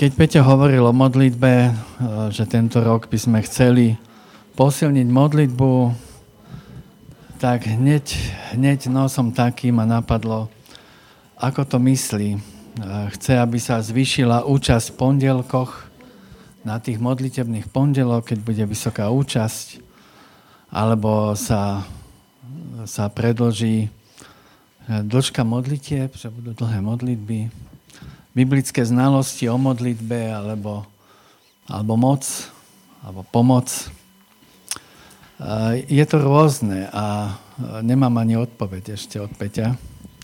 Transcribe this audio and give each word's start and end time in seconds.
Keď 0.00 0.16
Peťo 0.16 0.40
hovoril 0.40 0.80
o 0.80 0.96
modlitbe, 0.96 1.52
e, 1.68 1.70
že 2.32 2.48
tento 2.48 2.80
rok 2.80 3.12
by 3.12 3.20
sme 3.20 3.44
chceli 3.44 4.00
posilniť 4.56 5.04
modlitbu, 5.04 5.72
tak 7.36 7.68
hneď, 7.68 8.08
hneď 8.56 8.88
nosom 8.88 9.36
taký 9.36 9.68
ma 9.68 9.84
napadlo, 9.84 10.48
ako 11.36 11.68
to 11.68 11.76
myslí. 11.84 12.32
E, 12.32 12.40
chce, 13.12 13.44
aby 13.44 13.60
sa 13.60 13.76
zvýšila 13.84 14.48
účasť 14.48 14.88
v 14.88 14.96
pondelkoch, 14.96 15.92
na 16.64 16.80
tých 16.80 16.96
modlitebných 16.96 17.68
pondelok, 17.68 18.32
keď 18.32 18.38
bude 18.40 18.64
vysoká 18.64 19.12
účasť, 19.12 19.84
alebo 20.72 21.36
sa, 21.36 21.84
sa 22.88 23.12
predlží 23.12 23.92
dĺžka 24.88 25.44
modlitieb, 25.44 26.16
že 26.16 26.32
budú 26.32 26.56
dlhé 26.56 26.80
modlitby, 26.80 27.52
biblické 28.34 28.86
znalosti 28.86 29.50
o 29.50 29.58
modlitbe, 29.58 30.30
alebo, 30.30 30.86
alebo 31.66 31.94
moc, 31.98 32.22
alebo 33.02 33.26
pomoc. 33.26 33.68
Je 35.88 36.04
to 36.04 36.16
rôzne 36.20 36.86
a 36.92 37.34
nemám 37.80 38.12
ani 38.20 38.36
odpoveď 38.36 38.94
ešte 38.94 39.16
od 39.16 39.32
Peťa, 39.34 39.74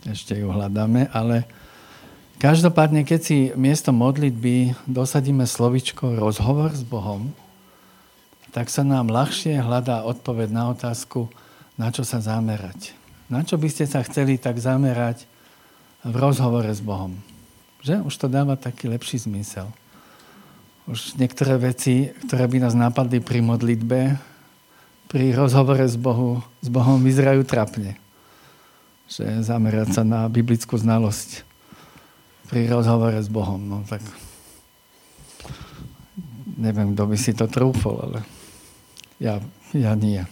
ešte 0.04 0.36
ju 0.36 0.52
hľadáme, 0.52 1.08
ale 1.10 1.48
každopádne, 2.36 3.02
keď 3.02 3.20
si 3.24 3.38
miesto 3.56 3.96
modlitby 3.96 4.76
dosadíme 4.84 5.48
slovičko 5.48 6.20
rozhovor 6.20 6.70
s 6.76 6.84
Bohom, 6.84 7.32
tak 8.52 8.68
sa 8.72 8.84
nám 8.84 9.12
ľahšie 9.12 9.60
hľadá 9.60 10.04
odpoveď 10.04 10.48
na 10.52 10.72
otázku, 10.72 11.28
na 11.76 11.92
čo 11.92 12.04
sa 12.08 12.20
zamerať. 12.24 12.96
Na 13.28 13.42
čo 13.44 13.60
by 13.60 13.68
ste 13.68 13.84
sa 13.84 14.00
chceli 14.06 14.38
tak 14.40 14.56
zamerať 14.60 15.28
v 16.06 16.14
rozhovore 16.14 16.68
s 16.70 16.80
Bohom? 16.80 17.16
Že? 17.86 18.02
Už 18.02 18.14
to 18.18 18.26
dáva 18.26 18.58
taký 18.58 18.90
lepší 18.90 19.22
zmysel. 19.22 19.70
Už 20.90 21.14
niektoré 21.14 21.54
veci, 21.54 22.10
ktoré 22.26 22.50
by 22.50 22.66
nás 22.66 22.74
napadli 22.74 23.22
pri 23.22 23.38
modlitbe, 23.46 24.18
pri 25.06 25.26
rozhovore 25.38 25.86
s, 25.86 25.94
Bohu, 25.94 26.42
s 26.58 26.66
Bohom 26.66 26.98
vyzerajú 26.98 27.46
trapne. 27.46 27.94
Že 29.06 29.46
zamerať 29.46 29.94
sa 29.94 30.02
na 30.02 30.26
biblickú 30.26 30.74
znalosť 30.74 31.46
pri 32.50 32.66
rozhovore 32.66 33.22
s 33.22 33.30
Bohom. 33.30 33.62
No 33.62 33.86
tak 33.86 34.02
neviem, 36.58 36.90
kto 36.90 37.06
by 37.06 37.16
si 37.18 37.38
to 37.38 37.46
trúfol, 37.46 38.02
ale 38.02 38.18
ja, 39.22 39.38
ja 39.70 39.94
nie. 39.94 40.26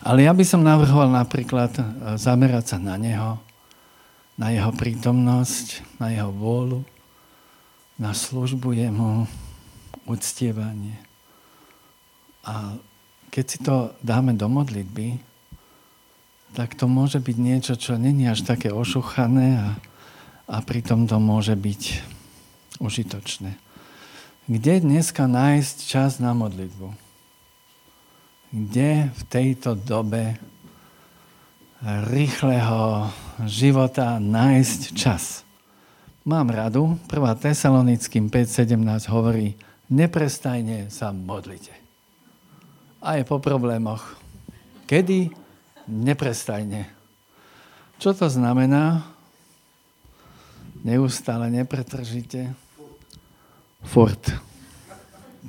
Ale 0.00 0.24
ja 0.24 0.32
by 0.32 0.44
som 0.48 0.64
navrhoval 0.64 1.12
napríklad 1.12 1.76
e, 1.76 1.82
zamerať 2.16 2.72
sa 2.72 2.78
na 2.80 2.96
Neho, 2.96 3.36
na 4.36 4.52
Jeho 4.52 4.72
prítomnosť, 4.72 5.98
na 6.00 6.12
Jeho 6.12 6.32
vôľu, 6.32 6.80
na 8.00 8.16
službu 8.16 8.72
Jemu, 8.74 9.28
uctievanie. 10.08 10.98
A 12.42 12.74
keď 13.30 13.44
si 13.46 13.58
to 13.62 13.94
dáme 14.02 14.34
do 14.34 14.50
modlitby, 14.50 15.22
tak 16.52 16.76
to 16.76 16.84
môže 16.84 17.22
byť 17.22 17.36
niečo, 17.38 17.74
čo 17.78 17.96
není 17.96 18.28
až 18.28 18.44
také 18.44 18.68
ošuchané 18.68 19.56
a, 19.56 19.68
a 20.50 20.56
pritom 20.60 21.08
to 21.08 21.16
môže 21.16 21.56
byť 21.56 21.82
užitočné. 22.82 23.56
Kde 24.50 24.74
dneska 24.82 25.24
nájsť 25.30 25.76
čas 25.86 26.18
na 26.18 26.34
modlitbu? 26.34 27.12
kde 28.52 29.08
v 29.08 29.22
tejto 29.32 29.72
dobe 29.72 30.36
rýchleho 31.82 33.10
života 33.42 34.22
nájsť 34.22 34.80
čas. 34.94 35.42
Mám 36.22 36.54
radu, 36.54 36.94
1. 37.10 37.18
Tesalonickým 37.42 38.30
5.17 38.30 38.78
hovorí, 39.10 39.58
neprestajne 39.90 40.86
sa 40.86 41.10
modlite. 41.10 41.74
Aj 43.02 43.18
po 43.26 43.42
problémoch. 43.42 44.14
Kedy? 44.86 45.34
Neprestajne. 45.90 46.86
Čo 47.98 48.14
to 48.14 48.30
znamená? 48.30 49.02
Neustále 50.86 51.50
nepretržite. 51.50 52.54
Furt. 53.82 54.22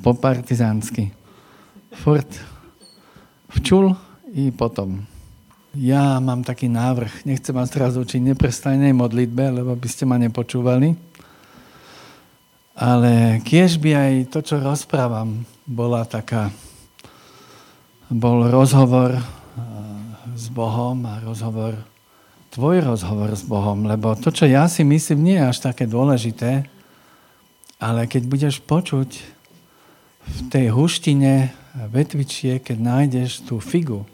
Po 0.01 0.17
partizánsky. 0.17 1.13
Furt 1.94 2.29
včul 3.53 3.94
i 4.33 4.50
potom. 4.50 5.12
Ja 5.73 6.22
mám 6.22 6.45
taký 6.45 6.69
návrh, 6.69 7.25
nechcem 7.25 7.50
vás 7.50 7.73
teraz 7.73 7.97
učiť 7.97 8.22
neprestajnej 8.22 8.94
modlitbe, 8.94 9.57
lebo 9.57 9.73
by 9.73 9.88
ste 9.89 10.06
ma 10.06 10.22
nepočúvali. 10.22 10.94
Ale 12.78 13.41
kiež 13.41 13.81
by 13.81 13.89
aj 13.97 14.13
to, 14.29 14.45
čo 14.45 14.62
rozprávam, 14.62 15.41
bola 15.66 16.06
taká, 16.06 16.53
bol 18.06 18.53
rozhovor 18.53 19.17
s 20.38 20.45
Bohom 20.53 21.09
a 21.09 21.17
rozhovor, 21.25 21.73
tvoj 22.53 22.85
rozhovor 22.85 23.33
s 23.33 23.41
Bohom, 23.41 23.89
lebo 23.89 24.13
to, 24.13 24.29
čo 24.29 24.45
ja 24.45 24.69
si 24.69 24.85
myslím, 24.85 25.25
nie 25.25 25.41
je 25.41 25.50
až 25.50 25.73
také 25.73 25.89
dôležité, 25.89 26.69
ale 27.81 28.06
keď 28.06 28.29
budeš 28.29 28.62
počuť 28.62 29.09
v 30.22 30.39
tej 30.53 30.69
huštine 30.69 31.50
vetvičie, 31.89 32.62
keď 32.62 32.78
nájdeš 32.78 33.41
tú 33.41 33.57
figu, 33.57 34.06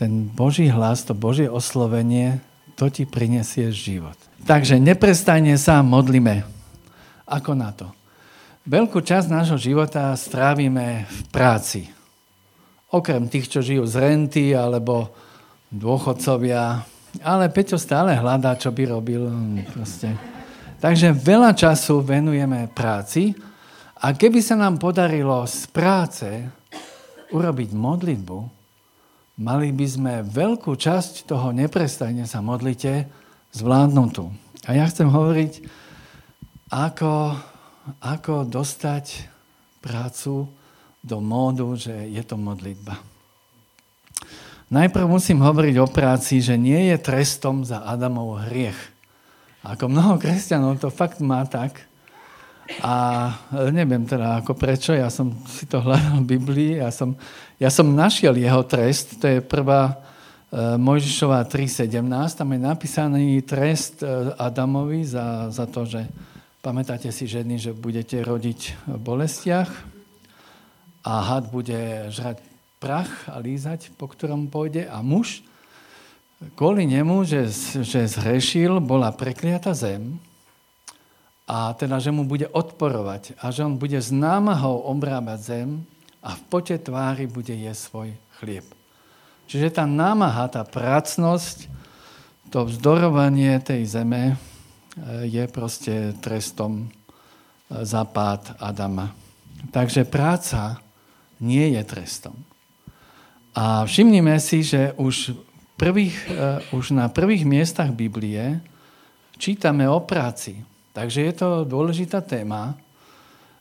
ten 0.00 0.32
Boží 0.32 0.72
hlas, 0.72 1.04
to 1.04 1.12
Božie 1.12 1.44
oslovenie, 1.44 2.40
to 2.72 2.88
ti 2.88 3.04
prinesie 3.04 3.68
život. 3.68 4.16
Takže 4.48 4.80
neprestajne 4.80 5.60
sa 5.60 5.84
modlíme. 5.84 6.40
Ako 7.28 7.52
na 7.52 7.76
to? 7.76 7.92
Veľkú 8.64 9.04
časť 9.04 9.28
nášho 9.28 9.60
života 9.60 10.08
strávime 10.16 11.04
v 11.04 11.18
práci. 11.28 11.92
Okrem 12.88 13.28
tých, 13.28 13.52
čo 13.52 13.60
žijú 13.60 13.84
z 13.84 14.00
renty, 14.00 14.56
alebo 14.56 15.12
dôchodcovia. 15.68 16.80
Ale 17.20 17.52
Peťo 17.52 17.76
stále 17.76 18.16
hľadá, 18.16 18.56
čo 18.56 18.72
by 18.72 18.82
robil. 18.88 19.28
Proste. 19.68 20.16
Takže 20.80 21.12
veľa 21.12 21.52
času 21.52 22.00
venujeme 22.00 22.72
práci 22.72 23.36
a 24.00 24.16
keby 24.16 24.40
sa 24.40 24.56
nám 24.56 24.80
podarilo 24.80 25.44
z 25.44 25.68
práce 25.68 26.28
urobiť 27.36 27.70
modlitbu, 27.76 28.59
mali 29.40 29.72
by 29.72 29.86
sme 29.88 30.12
veľkú 30.20 30.76
časť 30.76 31.24
toho 31.24 31.50
neprestajne 31.56 32.28
sa 32.28 32.44
modlite 32.44 33.08
zvládnutú. 33.56 34.28
A 34.68 34.76
ja 34.76 34.84
chcem 34.84 35.08
hovoriť, 35.08 35.64
ako, 36.68 37.34
ako 38.04 38.34
dostať 38.44 39.26
prácu 39.80 40.46
do 41.00 41.18
módu, 41.24 41.72
že 41.74 42.12
je 42.12 42.20
to 42.20 42.36
modlitba. 42.36 43.00
Najprv 44.70 45.06
musím 45.08 45.42
hovoriť 45.42 45.74
o 45.82 45.90
práci, 45.90 46.38
že 46.38 46.54
nie 46.54 46.94
je 46.94 46.96
trestom 47.00 47.66
za 47.66 47.82
Adamov 47.82 48.46
hriech. 48.46 48.78
Ako 49.66 49.90
mnoho 49.90 50.20
kresťanov 50.20 50.78
to 50.78 50.94
fakt 50.94 51.18
má 51.18 51.42
tak, 51.48 51.90
a 52.78 52.94
neviem 53.74 54.06
teda 54.06 54.38
ako 54.38 54.54
prečo, 54.54 54.94
ja 54.94 55.10
som 55.10 55.34
si 55.50 55.66
to 55.66 55.82
hľadal 55.82 56.22
v 56.22 56.38
Biblii, 56.38 56.72
ja 56.78 56.94
som, 56.94 57.18
ja 57.58 57.66
som 57.66 57.90
našiel 57.90 58.38
jeho 58.38 58.62
trest, 58.62 59.18
to 59.18 59.26
je 59.26 59.42
prvá 59.42 59.90
e, 59.90 59.94
Mojžišová 60.78 61.42
3.17, 61.50 61.90
tam 62.38 62.48
je 62.54 62.60
napísaný 62.62 63.42
trest 63.42 64.06
e, 64.06 64.06
Adamovi 64.38 65.02
za, 65.02 65.50
za 65.50 65.66
to, 65.66 65.82
že 65.82 66.06
pamätáte 66.62 67.10
si 67.10 67.26
ženy, 67.26 67.58
že 67.58 67.74
budete 67.74 68.22
rodiť 68.22 68.86
v 68.86 68.98
bolestiach 69.02 69.70
a 71.02 71.12
had 71.26 71.50
bude 71.50 72.12
žrať 72.14 72.38
prach 72.78 73.10
a 73.26 73.42
lízať, 73.42 73.90
po 73.98 74.06
ktorom 74.06 74.46
pôjde 74.46 74.86
a 74.86 75.02
muž 75.02 75.42
kvôli 76.56 76.88
nemu, 76.88 77.28
že, 77.28 77.52
že 77.84 78.08
zhrešil, 78.08 78.80
bola 78.80 79.12
prekliata 79.12 79.76
zem, 79.76 80.16
a 81.50 81.74
teda, 81.74 81.98
že 81.98 82.14
mu 82.14 82.22
bude 82.22 82.46
odporovať 82.46 83.34
a 83.42 83.50
že 83.50 83.66
on 83.66 83.74
bude 83.74 83.98
s 83.98 84.14
námahou 84.14 84.86
obrábať 84.86 85.38
zem 85.42 85.68
a 86.22 86.38
v 86.38 86.42
pote 86.46 86.78
tvári 86.78 87.26
bude 87.26 87.50
jesť 87.50 87.82
svoj 87.90 88.08
chlieb. 88.38 88.66
Čiže 89.50 89.74
tá 89.74 89.82
námaha, 89.82 90.46
tá 90.46 90.62
pracnosť, 90.62 91.66
to 92.54 92.70
vzdorovanie 92.70 93.58
tej 93.58 93.82
zeme 93.82 94.22
e, 94.30 94.34
je 95.26 95.42
proste 95.50 96.14
trestom 96.22 96.86
e, 96.86 97.82
za 97.82 98.06
pád 98.06 98.54
Adama. 98.62 99.10
Takže 99.74 100.06
práca 100.06 100.78
nie 101.42 101.74
je 101.74 101.82
trestom. 101.82 102.38
A 103.58 103.82
všimnime 103.90 104.38
si, 104.38 104.62
že 104.62 104.94
už, 104.94 105.34
prvých, 105.74 106.14
e, 106.30 106.62
už 106.70 106.94
na 106.94 107.10
prvých 107.10 107.42
miestach 107.42 107.90
Biblie 107.90 108.62
čítame 109.34 109.90
o 109.90 109.98
práci. 109.98 110.69
Takže 110.90 111.20
je 111.22 111.34
to 111.34 111.48
dôležitá 111.62 112.20
téma. 112.22 112.74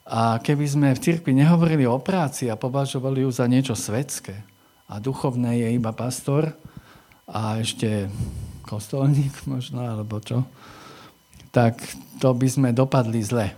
A 0.09 0.41
keby 0.41 0.65
sme 0.65 0.87
v 0.97 1.03
cirkvi 1.05 1.37
nehovorili 1.37 1.85
o 1.85 2.01
práci 2.01 2.49
a 2.49 2.57
považovali 2.57 3.21
ju 3.21 3.29
za 3.29 3.45
niečo 3.45 3.77
svetské 3.77 4.41
a 4.89 4.97
duchovné 4.97 5.61
je 5.61 5.67
iba 5.77 5.93
pastor 5.93 6.49
a 7.29 7.61
ešte 7.61 8.09
kostolník 8.65 9.45
možno, 9.45 9.85
alebo 9.85 10.17
čo, 10.17 10.49
tak 11.53 11.77
to 12.17 12.33
by 12.33 12.49
sme 12.49 12.69
dopadli 12.73 13.21
zle. 13.21 13.53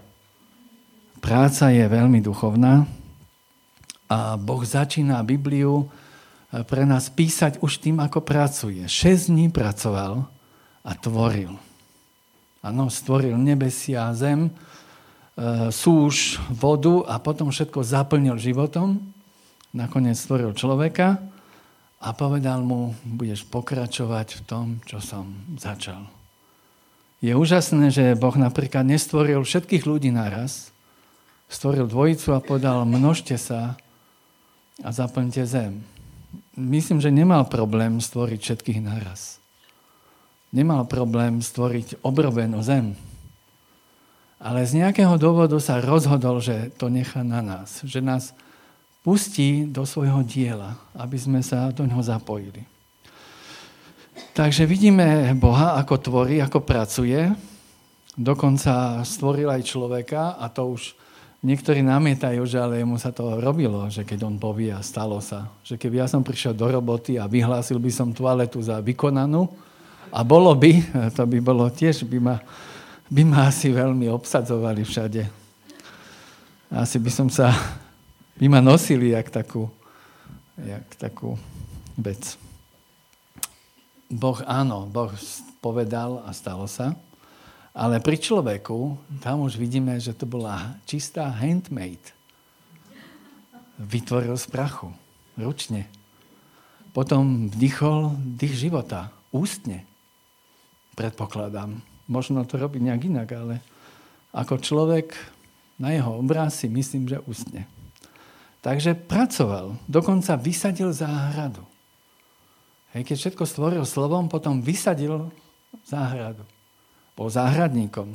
práca 1.24 1.72
je 1.72 1.88
veľmi 1.88 2.20
duchovná 2.20 2.84
a 4.12 4.36
Boh 4.36 4.60
začína 4.68 5.24
Bibliu 5.24 5.88
eh, 5.88 6.68
pre 6.68 6.84
nás 6.84 7.08
písať 7.08 7.64
už 7.64 7.80
tým, 7.80 8.04
ako 8.04 8.20
pracuje. 8.20 8.84
Šesť 8.84 9.32
dní 9.32 9.48
pracoval 9.48 10.28
a 10.84 10.92
tvoril. 11.00 11.71
Áno, 12.62 12.94
stvoril 12.94 13.34
nebesia 13.42 14.10
a 14.10 14.14
zem, 14.14 14.48
eh, 14.48 15.74
súž, 15.74 16.38
vodu 16.54 17.02
a 17.10 17.18
potom 17.18 17.50
všetko 17.50 17.82
zaplnil 17.82 18.38
životom. 18.38 19.02
Nakoniec 19.74 20.22
stvoril 20.22 20.54
človeka 20.54 21.18
a 21.98 22.08
povedal 22.14 22.62
mu, 22.62 22.94
budeš 23.02 23.50
pokračovať 23.50 24.28
v 24.38 24.42
tom, 24.46 24.66
čo 24.86 25.02
som 25.02 25.34
začal. 25.58 26.06
Je 27.22 27.34
úžasné, 27.34 27.90
že 27.94 28.18
Boh 28.18 28.34
napríklad 28.34 28.86
nestvoril 28.86 29.42
všetkých 29.42 29.86
ľudí 29.86 30.10
naraz, 30.14 30.74
stvoril 31.50 31.90
dvojicu 31.90 32.34
a 32.34 32.42
povedal, 32.42 32.86
množte 32.86 33.38
sa 33.42 33.78
a 34.82 34.90
zaplňte 34.90 35.46
zem. 35.46 35.82
Myslím, 36.54 37.02
že 37.02 37.10
nemal 37.10 37.46
problém 37.50 37.98
stvoriť 37.98 38.40
všetkých 38.42 38.80
naraz. 38.86 39.41
Nemal 40.52 40.84
problém 40.84 41.40
stvoriť 41.40 42.04
obrobenú 42.04 42.60
zem. 42.60 42.92
Ale 44.36 44.68
z 44.68 44.84
nejakého 44.84 45.16
dôvodu 45.16 45.56
sa 45.64 45.80
rozhodol, 45.80 46.44
že 46.44 46.76
to 46.76 46.92
nechá 46.92 47.24
na 47.24 47.40
nás. 47.40 47.80
Že 47.88 48.04
nás 48.04 48.24
pustí 49.00 49.64
do 49.64 49.88
svojho 49.88 50.26
diela, 50.28 50.76
aby 50.92 51.16
sme 51.16 51.40
sa 51.40 51.72
do 51.72 51.88
ňoho 51.88 52.04
zapojili. 52.04 52.68
Takže 54.36 54.68
vidíme 54.68 55.32
Boha, 55.40 55.80
ako 55.80 55.96
tvorí, 56.04 56.44
ako 56.44 56.68
pracuje. 56.68 57.32
Dokonca 58.20 59.00
stvoril 59.08 59.48
aj 59.48 59.62
človeka 59.64 60.36
a 60.36 60.52
to 60.52 60.76
už 60.76 61.00
niektorí 61.42 61.80
namietajú, 61.80 62.44
že 62.44 62.60
ale 62.60 62.84
mu 62.84 63.00
sa 63.00 63.16
to 63.16 63.40
robilo, 63.40 63.88
že 63.88 64.04
keď 64.04 64.28
on 64.28 64.36
povie 64.36 64.70
a 64.70 64.84
stalo 64.84 65.24
sa. 65.24 65.48
Že 65.64 65.80
keby 65.80 65.96
ja 66.04 66.08
som 66.12 66.28
prišiel 66.28 66.52
do 66.52 66.68
roboty 66.68 67.16
a 67.16 67.30
vyhlásil 67.30 67.80
by 67.80 67.92
som 67.94 68.12
toaletu 68.12 68.60
za 68.60 68.84
vykonanú 68.84 69.71
a 70.12 70.20
bolo 70.28 70.52
by, 70.52 70.72
to 71.16 71.24
by 71.24 71.40
bolo 71.40 71.72
tiež, 71.72 72.04
by 72.04 72.20
ma, 72.20 72.36
by 73.08 73.24
ma 73.24 73.48
asi 73.48 73.72
veľmi 73.72 74.12
obsadzovali 74.12 74.84
všade. 74.84 75.24
Asi 76.72 76.98
by 77.00 77.12
som 77.12 77.28
sa, 77.32 77.56
by 78.36 78.46
ma 78.52 78.60
nosili 78.60 79.16
jak 79.16 79.32
takú, 79.32 79.72
jak 80.60 80.88
takú 81.00 81.40
vec. 81.96 82.36
Boh 84.12 84.40
áno, 84.44 84.88
Boh 84.92 85.12
povedal 85.64 86.20
a 86.28 86.36
stalo 86.36 86.68
sa. 86.68 86.92
Ale 87.72 88.04
pri 88.04 88.20
človeku, 88.20 89.00
tam 89.24 89.48
už 89.48 89.56
vidíme, 89.56 89.96
že 89.96 90.12
to 90.12 90.28
bola 90.28 90.76
čistá 90.84 91.32
handmade. 91.32 92.12
Vytvoril 93.80 94.36
z 94.36 94.46
prachu, 94.52 94.92
ručne. 95.40 95.88
Potom 96.92 97.48
vdychol 97.48 98.20
dých 98.36 98.68
života, 98.68 99.16
ústne. 99.32 99.88
Predpokladám. 101.02 101.82
Možno 102.06 102.46
to 102.46 102.62
robí 102.62 102.78
nejak 102.78 103.10
inak, 103.10 103.34
ale 103.34 103.58
ako 104.38 104.62
človek 104.62 105.18
na 105.82 105.90
jeho 105.98 106.22
obraz 106.22 106.62
si 106.62 106.70
myslím, 106.70 107.10
že 107.10 107.18
ústne. 107.26 107.66
Takže 108.62 108.94
pracoval, 108.94 109.82
dokonca 109.90 110.38
vysadil 110.38 110.94
záhradu. 110.94 111.66
Hej, 112.94 113.10
keď 113.10 113.18
všetko 113.18 113.44
stvoril 113.50 113.82
slovom, 113.82 114.30
potom 114.30 114.62
vysadil 114.62 115.34
záhradu. 115.90 116.46
Bol 117.18 117.34
záhradníkom. 117.34 118.14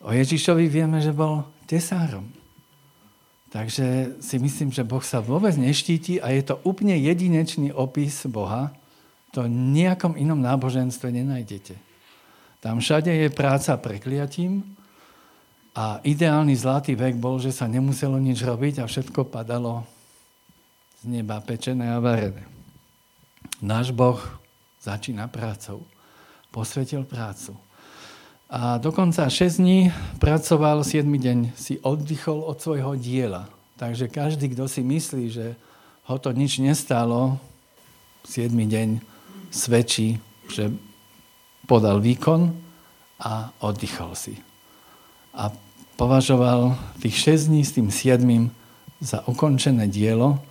O 0.00 0.08
Ježišovi 0.08 0.72
vieme, 0.72 1.04
že 1.04 1.12
bol 1.12 1.44
tesárom. 1.68 2.24
Takže 3.52 4.16
si 4.24 4.36
myslím, 4.40 4.72
že 4.72 4.88
Boh 4.88 5.04
sa 5.04 5.20
vôbec 5.20 5.52
neštíti 5.60 6.16
a 6.16 6.32
je 6.32 6.48
to 6.48 6.56
úplne 6.64 6.96
jedinečný 6.96 7.76
opis 7.76 8.24
Boha. 8.24 8.72
To 9.36 9.44
nejakom 9.44 10.16
inom 10.16 10.40
náboženstve 10.40 11.12
nenájdete. 11.12 11.89
Tam 12.60 12.76
všade 12.76 13.08
je 13.08 13.28
práca 13.32 13.72
prekliatím 13.80 14.76
a 15.72 15.96
ideálny 16.04 16.52
zlatý 16.52 16.92
vek 16.92 17.16
bol, 17.16 17.40
že 17.40 17.56
sa 17.56 17.64
nemuselo 17.64 18.20
nič 18.20 18.44
robiť 18.44 18.84
a 18.84 18.88
všetko 18.88 19.32
padalo 19.32 19.88
z 21.00 21.08
neba 21.08 21.40
pečené 21.40 21.88
a 21.88 21.96
varené. 21.96 22.44
Náš 23.64 23.96
Boh 23.96 24.20
začína 24.84 25.28
prácou. 25.32 25.88
Posvetil 26.52 27.08
prácu. 27.08 27.56
A 28.50 28.76
dokonca 28.82 29.30
6 29.30 29.62
dní 29.62 29.94
pracoval, 30.18 30.82
7 30.82 31.06
deň 31.06 31.54
si 31.54 31.78
oddychol 31.80 32.42
od 32.42 32.58
svojho 32.58 32.98
diela. 32.98 33.46
Takže 33.78 34.10
každý, 34.10 34.52
kto 34.52 34.66
si 34.66 34.82
myslí, 34.82 35.24
že 35.30 35.54
ho 36.10 36.16
to 36.18 36.34
nič 36.34 36.58
nestalo, 36.58 37.38
7 38.26 38.52
deň 38.52 38.98
svedčí, 39.54 40.18
že 40.50 40.74
podal 41.70 42.02
výkon 42.02 42.50
a 43.22 43.54
oddychol 43.62 44.18
si. 44.18 44.34
A 45.30 45.54
považoval 45.94 46.74
tých 46.98 47.38
6 47.38 47.54
dní 47.54 47.62
s 47.62 47.70
tým 47.78 47.94
7 47.94 48.50
za 48.98 49.22
ukončené 49.30 49.86
dielo 49.86 50.42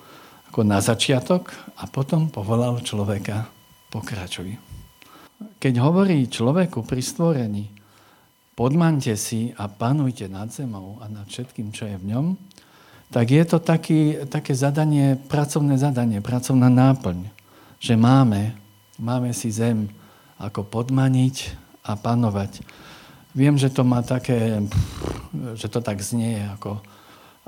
ako 0.47 0.63
na 0.63 0.79
začiatok 0.79 1.51
a 1.75 1.91
potom 1.91 2.31
povolal 2.31 2.79
človeka 2.79 3.51
pokračuj. 3.91 4.55
Keď 5.59 5.73
hovorí 5.83 6.23
človeku 6.31 6.87
pri 6.87 7.03
stvorení, 7.03 7.65
podmante 8.55 9.11
si 9.19 9.51
a 9.59 9.67
panujte 9.67 10.31
nad 10.31 10.47
zemou 10.49 11.03
a 11.03 11.11
nad 11.11 11.27
všetkým, 11.27 11.75
čo 11.75 11.85
je 11.85 11.99
v 11.99 12.15
ňom, 12.15 12.25
tak 13.11 13.33
je 13.33 13.43
to 13.43 13.57
taký, 13.59 14.23
také 14.29 14.53
zadanie, 14.53 15.17
pracovné 15.17 15.75
zadanie, 15.81 16.21
pracovná 16.21 16.69
náplň, 16.69 17.27
že 17.81 17.97
máme, 17.97 18.53
máme 19.01 19.33
si 19.33 19.49
zem 19.49 19.98
ako 20.39 20.63
podmaniť 20.65 21.35
a 21.83 21.99
panovať. 21.99 22.63
Viem, 23.35 23.59
že 23.59 23.69
to 23.69 23.85
má 23.85 24.01
také, 24.01 24.63
že 25.53 25.67
to 25.69 25.83
tak 25.83 26.01
znie 26.01 26.47
ako 26.57 26.81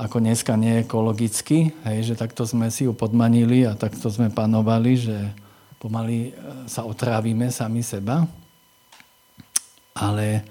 ako 0.02 0.18
dneska 0.18 0.58
nie 0.58 0.82
ekologicky, 0.82 1.78
hej, 1.86 2.00
že 2.10 2.16
takto 2.18 2.42
sme 2.42 2.74
si 2.74 2.90
ju 2.90 2.94
podmanili 2.98 3.70
a 3.70 3.78
takto 3.78 4.10
sme 4.10 4.34
panovali, 4.34 4.98
že 4.98 5.18
pomaly 5.78 6.34
e, 6.34 6.66
sa 6.66 6.90
otrávime 6.90 7.54
sami 7.54 7.86
seba. 7.86 8.26
Ale 9.94 10.28
e, 10.34 10.42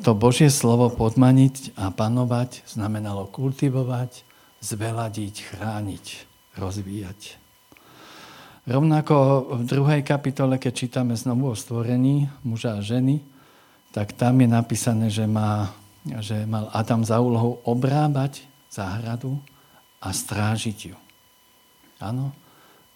to 0.00 0.16
Božie 0.16 0.48
slovo 0.48 0.88
podmaniť 0.88 1.76
a 1.76 1.92
panovať 1.92 2.64
znamenalo 2.64 3.28
kultivovať, 3.28 4.24
zveladiť, 4.64 5.34
chrániť, 5.52 6.06
rozvíjať. 6.56 7.45
Rovnako 8.66 9.46
v 9.58 9.62
druhej 9.62 10.02
kapitole, 10.02 10.58
keď 10.58 10.72
čítame 10.74 11.14
znovu 11.14 11.54
o 11.54 11.56
stvorení 11.56 12.26
muža 12.42 12.78
a 12.78 12.84
ženy, 12.84 13.22
tak 13.94 14.12
tam 14.12 14.42
je 14.42 14.48
napísané, 14.50 15.06
že 15.08 15.24
má 15.24 15.70
že 16.06 16.46
mal 16.46 16.70
Adam 16.70 17.02
za 17.02 17.18
úlohu 17.18 17.58
obrábať 17.66 18.46
záhradu 18.70 19.42
a 19.98 20.14
strážiť 20.14 20.94
ju. 20.94 20.96
Áno? 21.98 22.30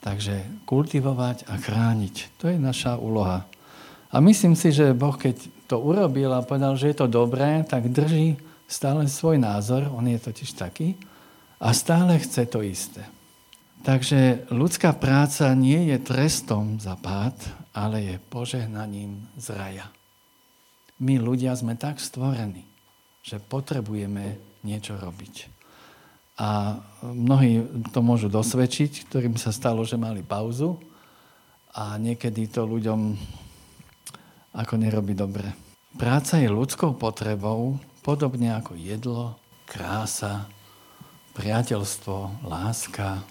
Takže 0.01 0.47
kultivovať 0.65 1.51
a 1.51 1.59
chrániť. 1.61 2.41
To 2.41 2.49
je 2.49 2.57
naša 2.57 2.97
úloha. 2.97 3.45
A 4.11 4.17
myslím 4.23 4.57
si, 4.57 4.73
že 4.73 4.97
Boh, 4.97 5.15
keď 5.15 5.37
to 5.67 5.83
urobil 5.83 6.33
a 6.35 6.47
povedal, 6.47 6.75
že 6.75 6.95
je 6.95 6.97
to 7.05 7.07
dobré, 7.11 7.63
tak 7.67 7.91
drží 7.91 8.39
stále 8.71 9.07
svoj 9.07 9.39
názor, 9.39 9.91
on 9.91 10.07
je 10.07 10.19
totiž 10.19 10.55
taký, 10.55 10.95
a 11.61 11.75
stále 11.77 12.17
chce 12.17 12.49
to 12.49 12.65
isté. 12.65 13.05
Takže 13.81 14.53
ľudská 14.53 14.93
práca 14.93 15.57
nie 15.57 15.89
je 15.89 15.97
trestom 16.05 16.77
za 16.77 17.01
pád, 17.01 17.33
ale 17.73 18.13
je 18.13 18.17
požehnaním 18.29 19.25
z 19.41 19.57
raja. 19.57 19.87
My 21.01 21.17
ľudia 21.17 21.57
sme 21.57 21.81
tak 21.81 21.97
stvorení, 21.97 22.69
že 23.25 23.41
potrebujeme 23.41 24.37
niečo 24.61 25.01
robiť. 25.01 25.49
A 26.41 26.77
mnohí 27.01 27.65
to 27.93 28.05
môžu 28.05 28.29
dosvedčiť, 28.29 29.09
ktorým 29.09 29.41
sa 29.41 29.49
stalo, 29.49 29.81
že 29.89 29.97
mali 29.97 30.21
pauzu 30.21 30.77
a 31.73 31.97
niekedy 31.97 32.53
to 32.53 32.69
ľuďom 32.69 33.17
ako 34.57 34.75
nerobí 34.77 35.17
dobre. 35.17 35.57
Práca 35.97 36.37
je 36.37 36.53
ľudskou 36.53 37.01
potrebou, 37.01 37.81
podobne 38.05 38.53
ako 38.57 38.77
jedlo, 38.77 39.41
krása, 39.65 40.49
priateľstvo, 41.33 42.45
láska, 42.45 43.25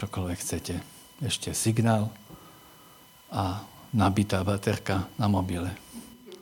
čokoľvek 0.00 0.38
chcete. 0.40 0.74
Ešte 1.20 1.52
signál 1.52 2.08
a 3.28 3.60
nabitá 3.92 4.40
baterka 4.40 5.04
na 5.20 5.28
mobile 5.28 5.90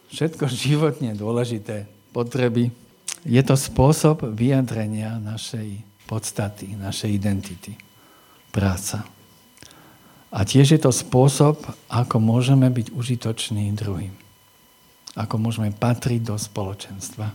všetko 0.09 0.49
životne 0.49 1.13
dôležité 1.13 1.85
potreby. 2.17 2.73
Je 3.29 3.41
to 3.45 3.55
spôsob 3.55 4.25
vyjadrenia 4.33 5.21
našej 5.21 5.85
podstaty, 6.09 6.73
našej 6.79 7.11
identity. 7.13 7.77
Práca. 8.49 9.05
A 10.33 10.45
tiež 10.45 10.77
je 10.77 10.81
to 10.81 10.93
spôsob, 10.93 11.61
ako 11.89 12.17
môžeme 12.21 12.69
byť 12.69 12.93
užitoční 12.93 13.73
druhým. 13.77 14.13
Ako 15.17 15.41
môžeme 15.41 15.73
patriť 15.73 16.33
do 16.33 16.37
spoločenstva. 16.37 17.33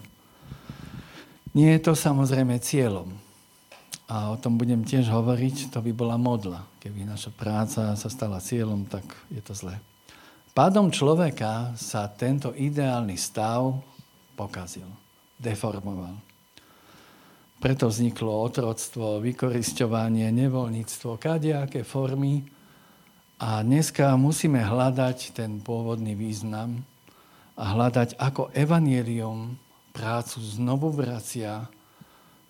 Nie 1.53 1.77
je 1.77 1.81
to 1.85 1.93
samozrejme 1.93 2.57
cieľom. 2.61 3.13
A 4.12 4.29
o 4.31 4.38
tom 4.38 4.60
budem 4.60 4.83
tiež 4.83 5.07
hovoriť, 5.07 5.72
to 5.72 5.79
by 5.79 5.91
bola 5.95 6.19
modla. 6.19 6.67
Keby 6.83 7.07
naša 7.07 7.31
práca 7.31 7.95
sa 7.95 8.10
stala 8.12 8.43
cieľom, 8.43 8.83
tak 8.83 9.03
je 9.31 9.39
to 9.39 9.55
zlé. 9.55 9.79
Pádom 10.53 10.93
človeka 10.93 11.74
sa 11.79 12.05
tento 12.12 12.53
ideálny 12.53 13.17
stav 13.17 13.74
pokazil, 14.38 14.86
deformoval. 15.39 16.13
Preto 17.57 17.88
vzniklo 17.88 18.43
otroctvo, 18.43 19.24
vykorisťovanie, 19.24 20.29
nevoľníctvo, 20.36 21.15
kadejaké 21.15 21.88
formy. 21.88 22.43
A 23.39 23.63
dneska 23.63 24.13
musíme 24.19 24.60
hľadať 24.60 25.31
ten 25.31 25.63
pôvodný 25.63 26.12
význam 26.12 26.83
a 27.55 27.72
hľadať, 27.72 28.19
ako 28.19 28.51
evanielium 28.51 29.55
prácu 29.95 30.38
znovu 30.43 30.91
vracia 30.91 31.65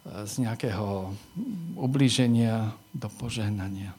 z 0.03 0.33
nejakého 0.43 1.15
ubliženia 1.79 2.75
do 2.91 3.07
požehnania. 3.07 3.95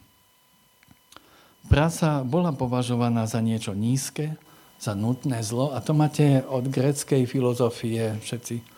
Práca 1.65 2.21
bola 2.21 2.53
považovaná 2.53 3.25
za 3.25 3.41
niečo 3.41 3.73
nízke, 3.73 4.37
za 4.77 4.93
nutné 4.93 5.41
zlo 5.41 5.73
a 5.73 5.81
to 5.81 5.97
máte 5.97 6.45
od 6.45 6.69
greckej 6.69 7.25
filozofie 7.25 8.21
všetci 8.21 8.75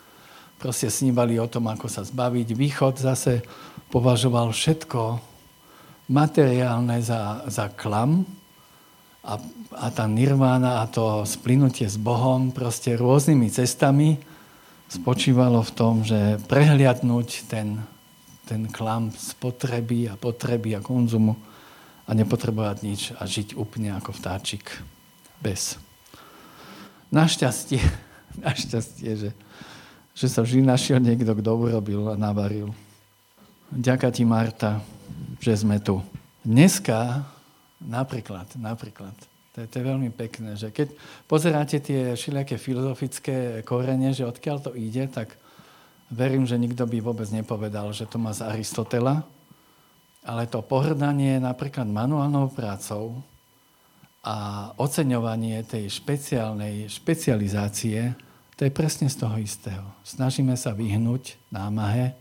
proste 0.57 0.89
snívali 0.89 1.37
o 1.37 1.45
tom, 1.45 1.69
ako 1.69 1.85
sa 1.87 2.01
zbaviť. 2.01 2.57
Východ 2.57 2.97
zase 2.97 3.45
považoval 3.93 4.49
všetko 4.51 5.21
materiálne 6.09 6.97
za, 7.03 7.45
za 7.45 7.69
klam 7.69 8.25
a, 9.21 9.37
a 9.75 9.87
tá 9.93 10.05
nirvána 10.09 10.81
a 10.81 10.89
to 10.89 11.27
splynutie 11.27 11.85
s 11.85 11.99
Bohom 11.99 12.49
proste 12.49 12.97
rôznymi 12.97 13.47
cestami 13.53 14.17
spočívalo 14.87 15.59
v 15.63 15.71
tom, 15.75 15.93
že 16.03 16.39
prehliadnúť 16.47 17.47
ten, 17.51 17.83
ten 18.47 18.67
klam 18.71 19.11
spotreby 19.11 20.07
a 20.11 20.15
potreby 20.15 20.79
a 20.79 20.83
konzumu 20.83 21.35
a 22.07 22.11
nepotrebovať 22.15 22.77
nič 22.83 23.01
a 23.19 23.27
žiť 23.27 23.59
úplne 23.59 23.91
ako 23.95 24.15
vtáčik. 24.15 24.71
Bez. 25.43 25.75
Našťastie, 27.11 27.83
našťastie, 28.47 29.11
že, 29.15 29.29
že 30.15 30.27
sa 30.31 30.41
vždy 30.41 30.63
našiel 30.63 31.03
niekto, 31.03 31.35
kto 31.35 31.51
urobil 31.51 32.11
a 32.11 32.15
navaril. 32.15 32.71
Ďaká 33.67 34.15
ti, 34.15 34.23
Marta, 34.23 34.79
že 35.43 35.59
sme 35.59 35.83
tu. 35.83 35.99
Dneska 36.47 37.27
napríklad, 37.83 38.47
napríklad, 38.55 39.13
to 39.57 39.65
je, 39.65 39.73
to 39.73 39.81
je 39.81 39.89
veľmi 39.89 40.13
pekné, 40.13 40.53
že 40.53 40.69
keď 40.69 40.93
pozeráte 41.25 41.81
tie 41.81 42.13
všelijaké 42.13 42.61
filozofické 42.61 43.65
korene, 43.65 44.13
že 44.13 44.29
odkiaľ 44.29 44.61
to 44.61 44.71
ide, 44.77 45.09
tak 45.09 45.33
verím, 46.13 46.45
že 46.45 46.61
nikto 46.61 46.85
by 46.85 47.01
vôbec 47.01 47.25
nepovedal, 47.33 47.89
že 47.89 48.05
to 48.05 48.21
má 48.21 48.37
z 48.37 48.45
Aristotela, 48.45 49.25
ale 50.21 50.45
to 50.45 50.61
pohrdanie 50.61 51.41
napríklad 51.41 51.89
manuálnou 51.89 52.53
prácou 52.53 53.25
a 54.21 54.69
oceňovanie 54.77 55.65
tej 55.65 55.89
špeciálnej 55.89 56.85
špecializácie, 56.85 58.13
to 58.53 58.61
je 58.61 58.69
presne 58.69 59.09
z 59.09 59.17
toho 59.17 59.41
istého. 59.41 59.89
Snažíme 60.05 60.53
sa 60.53 60.77
vyhnúť 60.77 61.33
námahe 61.49 62.13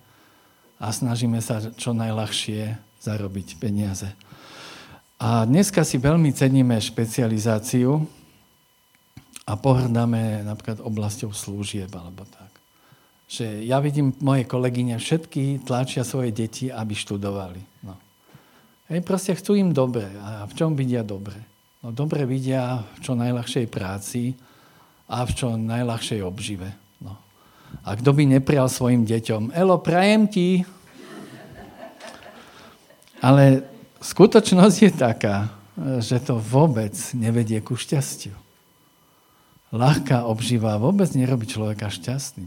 a 0.81 0.88
snažíme 0.88 1.45
sa 1.45 1.61
čo 1.61 1.93
najľahšie 1.93 2.81
zarobiť 3.05 3.61
peniaze. 3.61 4.09
A 5.17 5.49
dneska 5.49 5.81
si 5.81 5.97
veľmi 5.97 6.29
ceníme 6.37 6.77
špecializáciu 6.77 8.05
a 9.49 9.53
pohrdáme 9.57 10.45
napríklad 10.45 10.85
oblasťou 10.85 11.33
služieb 11.33 11.89
alebo 11.97 12.29
tak. 12.29 12.53
Že 13.25 13.65
ja 13.65 13.81
vidím 13.81 14.13
moje 14.21 14.45
kolegyne, 14.45 15.01
všetky 15.01 15.65
tlačia 15.65 16.05
svoje 16.05 16.37
deti, 16.37 16.69
aby 16.69 16.93
študovali. 16.93 17.59
No. 17.81 17.97
Hej, 18.93 19.03
proste 19.09 19.33
chcú 19.33 19.57
im 19.57 19.73
dobre. 19.73 20.05
A 20.21 20.45
v 20.45 20.53
čom 20.53 20.77
vidia 20.77 21.01
dobre? 21.01 21.41
No 21.81 21.97
dobre 21.97 22.29
vidia 22.29 22.85
v 22.85 22.99
čo 23.01 23.17
najľahšej 23.17 23.67
práci 23.73 24.37
a 25.09 25.25
v 25.25 25.33
čo 25.33 25.57
najľahšej 25.57 26.21
obžive. 26.21 26.69
No. 27.01 27.17
A 27.89 27.97
kto 27.97 28.13
by 28.13 28.37
neprial 28.37 28.69
svojim 28.69 29.09
deťom, 29.09 29.57
Elo, 29.57 29.81
prajem 29.81 30.29
ti. 30.29 30.61
Ale 33.25 33.75
Skutočnosť 34.07 34.77
je 34.87 34.93
taká, 34.95 35.51
že 35.99 36.23
to 36.23 36.39
vôbec 36.39 36.95
nevedie 37.11 37.59
ku 37.59 37.75
šťastiu. 37.75 38.39
Ľahká 39.75 40.31
obživa 40.31 40.79
vôbec 40.79 41.11
nerobí 41.11 41.51
človeka 41.51 41.91
šťastným. 41.91 42.47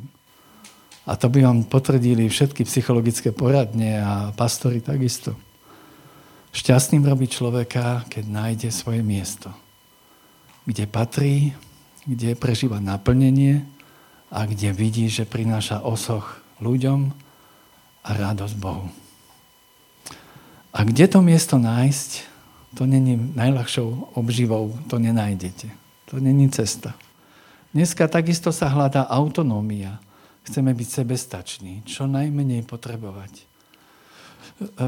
A 1.03 1.19
to 1.19 1.27
by 1.27 1.43
vám 1.43 1.67
potvrdili 1.67 2.31
všetky 2.31 2.63
psychologické 2.63 3.35
poradne 3.35 3.99
a 3.99 4.13
pastory 4.31 4.79
takisto. 4.79 5.35
Šťastným 6.55 7.03
robí 7.03 7.27
človeka, 7.27 8.07
keď 8.07 8.23
nájde 8.23 8.69
svoje 8.71 9.03
miesto. 9.03 9.51
Kde 10.63 10.87
patrí, 10.87 11.51
kde 12.07 12.39
prežíva 12.39 12.79
naplnenie 12.79 13.67
a 14.31 14.47
kde 14.47 14.71
vidí, 14.71 15.11
že 15.11 15.27
prináša 15.27 15.83
osoch 15.83 16.39
ľuďom 16.63 17.11
a 18.07 18.09
radosť 18.15 18.55
Bohu. 18.55 19.08
A 20.69 20.85
kde 20.85 21.09
to 21.09 21.19
miesto 21.25 21.57
nájsť, 21.57 22.09
to 22.77 22.85
není 22.85 23.17
najľahšou 23.17 24.13
obživou, 24.13 24.77
to 24.85 25.01
nenájdete. 25.01 25.73
To 26.13 26.21
není 26.21 26.49
cesta. 26.53 26.93
Dneska 27.73 28.09
takisto 28.09 28.53
sa 28.53 28.69
hľadá 28.69 29.05
autonómia. 29.09 30.01
Chceme 30.45 30.73
byť 30.73 30.87
sebestační, 30.89 31.73
čo 31.85 32.09
najmenej 32.09 32.65
potrebovať. 32.65 33.45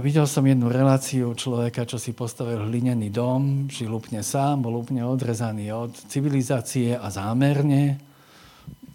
Videl 0.04 0.28
som 0.28 0.44
jednu 0.44 0.68
reláciu 0.68 1.32
človeka, 1.32 1.88
čo 1.88 1.96
si 1.96 2.12
postavil 2.12 2.60
hlinený 2.68 3.08
dom, 3.08 3.72
žil 3.72 3.88
úplne 3.88 4.20
sám, 4.20 4.66
bol 4.66 4.76
úplne 4.76 5.06
odrezaný 5.08 5.72
od 5.72 5.96
civilizácie 6.12 6.98
a 6.98 7.08
zámerne 7.08 8.11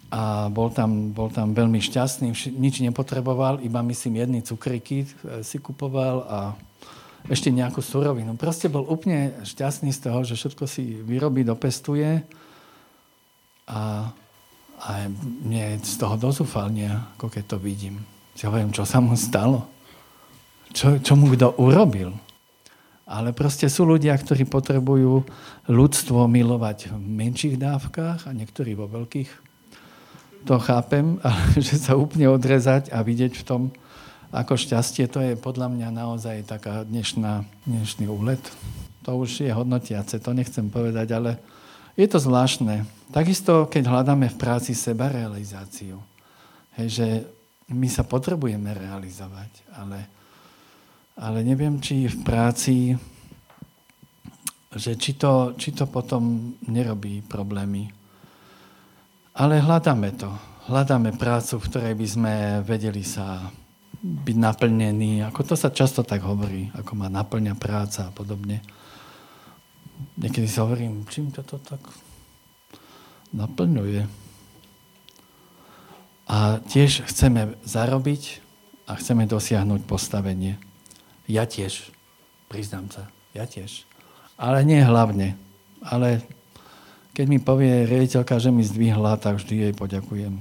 a 0.07 0.47
bol 0.47 0.71
tam, 0.71 1.11
bol 1.11 1.27
tam 1.27 1.51
veľmi 1.51 1.83
šťastný, 1.83 2.31
nič 2.55 2.79
nepotreboval, 2.79 3.59
iba 3.59 3.83
myslím 3.83 4.23
jedny 4.23 4.39
cukriky 4.39 5.03
e, 5.03 5.07
si 5.43 5.59
kupoval 5.59 6.23
a 6.23 6.39
ešte 7.27 7.51
nejakú 7.51 7.83
surovinu. 7.83 8.39
Proste 8.39 8.71
bol 8.71 8.87
úplne 8.87 9.35
šťastný 9.43 9.91
z 9.91 9.99
toho, 10.07 10.23
že 10.23 10.39
všetko 10.39 10.63
si 10.63 11.03
vyrobí, 11.03 11.43
dopestuje 11.43 12.23
a, 13.67 14.07
a 14.79 14.91
mne 15.43 15.83
z 15.83 15.93
toho 15.99 16.15
dozúfalne, 16.15 16.87
ako 17.19 17.27
keď 17.27 17.43
to 17.43 17.57
vidím. 17.59 17.99
Si 18.31 18.47
hovorím, 18.47 18.71
čo 18.71 18.87
sa 18.87 19.03
mu 19.03 19.11
stalo? 19.19 19.67
Čo, 20.71 21.03
čo 21.03 21.19
mu 21.19 21.35
kto 21.35 21.59
urobil? 21.59 22.15
Ale 23.07 23.31
proste 23.31 23.71
sú 23.71 23.87
ľudia, 23.87 24.15
ktorí 24.15 24.47
potrebujú 24.47 25.23
ľudstvo 25.67 26.27
milovať 26.27 26.91
v 26.91 26.95
menších 26.95 27.55
dávkach 27.59 28.27
a 28.27 28.31
niektorí 28.35 28.75
vo 28.75 28.87
veľkých. 28.87 29.46
To 30.45 30.61
chápem, 30.61 31.17
ale 31.25 31.57
že 31.57 31.81
sa 31.81 31.97
úplne 31.97 32.29
odrezať 32.29 32.93
a 32.93 33.01
vidieť 33.01 33.33
v 33.33 33.43
tom 33.47 33.61
ako 34.31 34.59
šťastie, 34.59 35.07
to 35.07 35.23
je 35.23 35.33
podľa 35.39 35.71
mňa 35.71 35.87
naozaj 35.87 36.51
taká 36.51 36.83
dnešná, 36.83 37.47
dnešný 37.63 38.11
úlet. 38.11 38.43
To 39.07 39.23
už 39.23 39.47
je 39.47 39.51
hodnotiace, 39.55 40.19
to 40.19 40.31
nechcem 40.35 40.67
povedať, 40.67 41.15
ale 41.15 41.39
je 41.95 42.03
to 42.11 42.19
zvláštne. 42.19 42.83
Takisto, 43.09 43.71
keď 43.71 43.87
hľadáme 43.87 44.27
v 44.27 44.39
práci 44.39 44.75
seba 44.75 45.07
realizáciu, 45.07 46.03
hej, 46.75 46.87
že 46.91 47.07
my 47.71 47.87
sa 47.87 48.03
potrebujeme 48.03 48.67
realizovať, 48.75 49.51
ale, 49.79 49.99
ale 51.15 51.39
neviem, 51.47 51.79
či 51.79 52.11
v 52.11 52.17
práci, 52.23 52.75
že 54.75 54.99
či 54.99 55.15
to, 55.15 55.55
či 55.55 55.71
to 55.71 55.87
potom 55.87 56.53
nerobí 56.67 57.23
problémy. 57.23 57.87
Ale 59.37 59.61
hľadáme 59.61 60.17
to. 60.17 60.33
Hľadáme 60.65 61.13
prácu, 61.13 61.61
v 61.61 61.67
ktorej 61.69 61.93
by 61.93 62.07
sme 62.09 62.33
vedeli 62.65 63.05
sa 63.05 63.53
byť 64.01 64.33
naplnený. 64.33 65.21
Ako 65.29 65.45
to 65.45 65.53
sa 65.53 65.69
často 65.69 66.01
tak 66.01 66.25
hovorí, 66.25 66.73
ako 66.73 66.97
ma 66.97 67.05
naplňa 67.05 67.53
práca 67.53 68.09
a 68.09 68.13
podobne. 68.13 68.65
Niekedy 70.17 70.49
si 70.49 70.57
hovorím, 70.57 71.05
čím 71.05 71.29
toto 71.29 71.61
tak 71.61 71.85
naplňuje. 73.29 74.09
A 76.27 76.57
tiež 76.65 77.05
chceme 77.05 77.61
zarobiť 77.61 78.41
a 78.89 78.97
chceme 78.97 79.29
dosiahnuť 79.29 79.85
postavenie. 79.85 80.57
Ja 81.29 81.45
tiež, 81.45 81.93
priznám 82.49 82.89
sa, 82.89 83.05
ja 83.37 83.45
tiež. 83.45 83.85
Ale 84.33 84.65
nie 84.65 84.81
hlavne. 84.81 85.37
Ale 85.85 86.25
keď 87.17 87.25
mi 87.25 87.41
povie 87.41 87.89
riaditeľka, 87.89 88.37
že 88.37 88.53
mi 88.53 88.61
zdvihla, 88.61 89.17
tak 89.17 89.41
vždy 89.41 89.55
jej 89.57 89.73
poďakujem. 89.73 90.37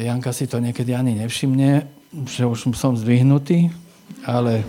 Janka 0.00 0.32
si 0.32 0.48
to 0.48 0.56
niekedy 0.56 0.96
ani 0.96 1.20
nevšimne, 1.20 1.84
že 2.24 2.48
už 2.48 2.72
som 2.72 2.96
zdvihnutý, 2.96 3.68
ale 4.24 4.64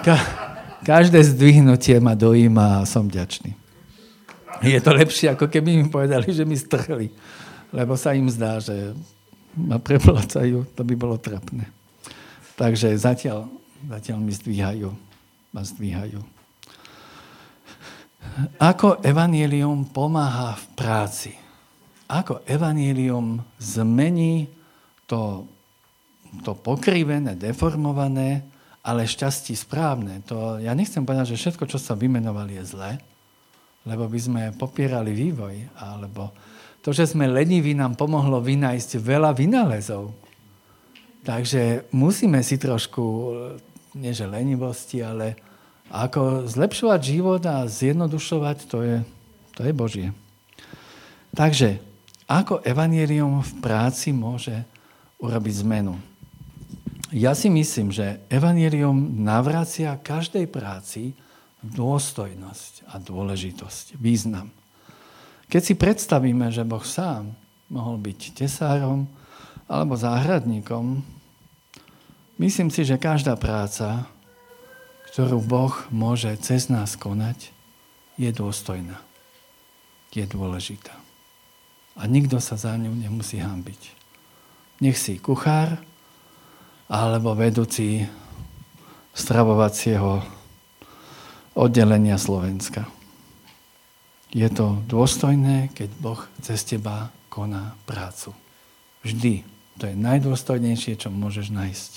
ka- 0.00 0.24
každé 0.80 1.20
zdvihnutie 1.20 2.00
ma 2.00 2.16
dojíma 2.16 2.80
a 2.80 2.88
som 2.88 3.04
vďačný. 3.04 3.52
Je 4.64 4.80
to 4.80 4.96
lepšie, 4.96 5.28
ako 5.36 5.52
keby 5.52 5.76
mi 5.76 5.86
povedali, 5.92 6.32
že 6.32 6.48
mi 6.48 6.56
strhli. 6.56 7.12
Lebo 7.76 8.00
sa 8.00 8.16
im 8.16 8.32
zdá, 8.32 8.64
že 8.64 8.96
ma 9.60 9.76
preplácajú, 9.76 10.64
to 10.72 10.82
by 10.88 10.94
bolo 10.96 11.20
trapné. 11.20 11.68
Takže 12.56 12.96
zatiaľ, 12.96 13.44
zatiaľ 13.84 14.24
mi 14.24 14.32
zdvíhajú, 14.32 14.88
ma 15.52 15.68
zdvíhajú. 15.68 16.39
Ako 18.58 19.02
evanílium 19.04 19.88
pomáha 19.90 20.56
v 20.56 20.66
práci? 20.78 21.32
Ako 22.10 22.42
evanílium 22.46 23.42
zmení 23.58 24.50
to, 25.06 25.46
to 26.42 26.54
pokrivené, 26.54 27.34
deformované, 27.34 28.46
ale 28.80 29.04
šťastí 29.04 29.52
správne. 29.54 30.24
To, 30.26 30.56
ja 30.58 30.72
nechcem 30.72 31.04
povedať, 31.04 31.36
že 31.36 31.40
všetko, 31.46 31.64
čo 31.68 31.76
sa 31.76 31.98
vymenovali, 31.98 32.56
je 32.58 32.64
zlé, 32.64 32.90
lebo 33.84 34.08
by 34.08 34.18
sme 34.18 34.42
popierali 34.56 35.12
vývoj, 35.12 35.68
alebo 35.76 36.32
to, 36.80 36.96
že 36.96 37.12
sme 37.12 37.28
leniví, 37.28 37.76
nám 37.76 37.92
pomohlo 37.92 38.40
vynájsť 38.40 39.04
veľa 39.04 39.36
vynálezov. 39.36 40.16
Takže 41.20 41.92
musíme 41.92 42.40
si 42.40 42.56
trošku, 42.56 43.04
nie 44.00 44.16
že 44.16 44.24
lenivosti, 44.24 45.04
ale 45.04 45.36
ako 45.90 46.46
zlepšovať 46.46 47.00
život 47.02 47.42
a 47.42 47.66
zjednodušovať, 47.66 48.58
to 48.70 48.78
je, 48.86 48.96
to 49.58 49.60
je 49.66 49.72
Božie. 49.74 50.08
Takže, 51.34 51.82
ako 52.30 52.62
evanielium 52.62 53.42
v 53.42 53.52
práci 53.58 54.14
môže 54.14 54.54
urobiť 55.18 55.66
zmenu? 55.66 55.98
Ja 57.10 57.34
si 57.34 57.50
myslím, 57.50 57.90
že 57.90 58.22
evanielium 58.30 59.18
navracia 59.26 59.98
každej 59.98 60.46
práci 60.46 61.18
dôstojnosť 61.66 62.86
a 62.86 63.02
dôležitosť, 63.02 63.98
význam. 63.98 64.54
Keď 65.50 65.62
si 65.62 65.74
predstavíme, 65.74 66.54
že 66.54 66.62
Boh 66.62 66.86
sám 66.86 67.34
mohol 67.66 67.98
byť 67.98 68.38
tesárom 68.38 69.10
alebo 69.66 69.98
záhradníkom, 69.98 71.02
myslím 72.38 72.70
si, 72.70 72.86
že 72.86 72.94
každá 72.94 73.34
práca 73.34 74.06
ktorú 75.20 75.44
Boh 75.44 75.76
môže 75.92 76.32
cez 76.40 76.72
nás 76.72 76.96
konať, 76.96 77.52
je 78.16 78.32
dôstojná. 78.32 78.96
Je 80.16 80.24
dôležitá. 80.24 80.96
A 81.92 82.08
nikto 82.08 82.40
sa 82.40 82.56
za 82.56 82.72
ňu 82.80 82.88
nemusí 82.88 83.36
hambiť. 83.36 83.92
Nech 84.80 84.96
si 84.96 85.20
kuchár 85.20 85.76
alebo 86.88 87.36
vedúci 87.36 88.08
stravovacieho 89.12 90.24
oddelenia 91.52 92.16
Slovenska. 92.16 92.88
Je 94.32 94.48
to 94.48 94.80
dôstojné, 94.88 95.68
keď 95.76 96.00
Boh 96.00 96.24
cez 96.40 96.64
teba 96.64 97.12
koná 97.28 97.76
prácu. 97.84 98.32
Vždy. 99.04 99.44
To 99.76 99.84
je 99.84 100.00
najdôstojnejšie, 100.00 100.96
čo 100.96 101.12
môžeš 101.12 101.52
nájsť. 101.52 101.92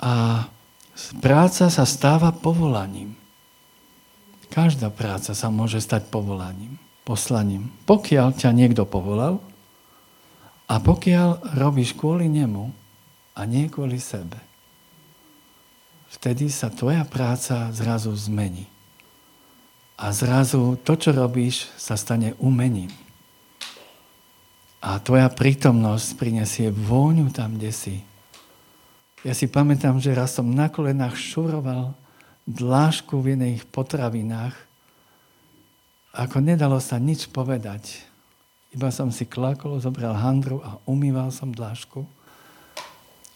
A 0.00 0.48
Práca 1.20 1.72
sa 1.72 1.84
stáva 1.88 2.30
povolaním. 2.30 3.16
Každá 4.50 4.90
práca 4.90 5.30
sa 5.30 5.48
môže 5.48 5.78
stať 5.78 6.10
povolaním, 6.10 6.74
poslaním. 7.06 7.70
Pokiaľ 7.86 8.34
ťa 8.34 8.50
niekto 8.50 8.82
povolal 8.82 9.38
a 10.66 10.82
pokiaľ 10.82 11.54
robíš 11.54 11.94
kvôli 11.94 12.26
nemu 12.26 12.70
a 13.38 13.40
nie 13.46 13.70
kvôli 13.70 14.02
sebe, 14.02 14.38
vtedy 16.10 16.50
sa 16.50 16.66
tvoja 16.66 17.06
práca 17.06 17.70
zrazu 17.70 18.10
zmení. 18.10 18.66
A 20.00 20.10
zrazu 20.10 20.80
to, 20.82 20.98
čo 20.98 21.14
robíš, 21.14 21.70
sa 21.78 21.94
stane 21.94 22.34
umením. 22.42 22.90
A 24.80 24.96
tvoja 24.98 25.28
prítomnosť 25.28 26.16
prinesie 26.16 26.72
vôňu 26.72 27.28
tam, 27.30 27.60
kde 27.60 27.70
si. 27.70 27.96
Ja 29.20 29.36
si 29.36 29.44
pamätám, 29.44 30.00
že 30.00 30.16
raz 30.16 30.32
som 30.32 30.48
na 30.48 30.72
kolenách 30.72 31.12
šuroval 31.12 31.92
dlášku 32.48 33.20
v 33.20 33.36
iných 33.36 33.68
potravinách, 33.68 34.56
ako 36.16 36.40
nedalo 36.40 36.80
sa 36.80 36.96
nič 36.96 37.28
povedať. 37.28 38.00
Iba 38.72 38.88
som 38.88 39.12
si 39.12 39.28
klakol, 39.28 39.76
zobral 39.76 40.16
handru 40.16 40.64
a 40.64 40.80
umýval 40.88 41.28
som 41.30 41.52
dlášku. 41.52 42.08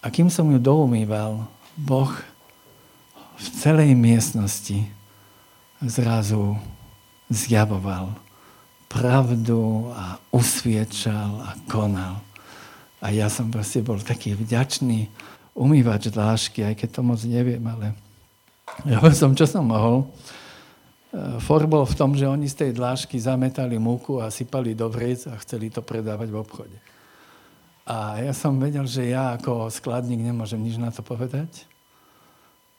A 0.01 0.09
kým 0.09 0.33
som 0.33 0.49
ju 0.49 0.57
doumýval, 0.57 1.44
Boh 1.77 2.12
v 3.37 3.47
celej 3.61 3.92
miestnosti 3.92 4.88
zrazu 5.85 6.57
zjavoval 7.29 8.14
pravdu 8.88 9.90
a 9.92 10.16
usviečal 10.31 11.44
a 11.44 11.51
konal. 11.66 12.23
A 13.05 13.11
ja 13.12 13.29
som 13.29 13.51
proste 13.51 13.83
bol 13.83 13.99
taký 14.01 14.33
vďačný, 14.33 15.11
umývať 15.55 16.11
dlášky, 16.11 16.67
aj 16.67 16.75
keď 16.75 16.88
to 16.99 17.01
moc 17.07 17.21
neviem, 17.23 17.62
ale 17.62 17.95
ja 18.85 18.99
som, 19.14 19.33
čo 19.33 19.47
som 19.47 19.64
mohol. 19.64 20.03
E, 21.14 21.38
for 21.38 21.62
bol 21.71 21.87
v 21.87 21.95
tom, 21.95 22.19
že 22.19 22.27
oni 22.27 22.51
z 22.51 22.67
tej 22.67 22.71
dlášky 22.75 23.17
zametali 23.17 23.79
múku 23.79 24.19
a 24.19 24.35
sypali 24.35 24.75
do 24.75 24.90
vriec 24.90 25.31
a 25.31 25.38
chceli 25.40 25.71
to 25.71 25.81
predávať 25.81 26.29
v 26.29 26.40
obchode. 26.43 26.79
A 27.85 28.19
ja 28.19 28.33
som 28.33 28.57
vedel, 28.57 28.88
že 28.88 29.12
ja 29.12 29.37
ako 29.37 29.69
skladník 29.69 30.19
nemôžem 30.25 30.59
nič 30.59 30.81
na 30.81 30.88
to 30.88 31.05
povedať. 31.05 31.69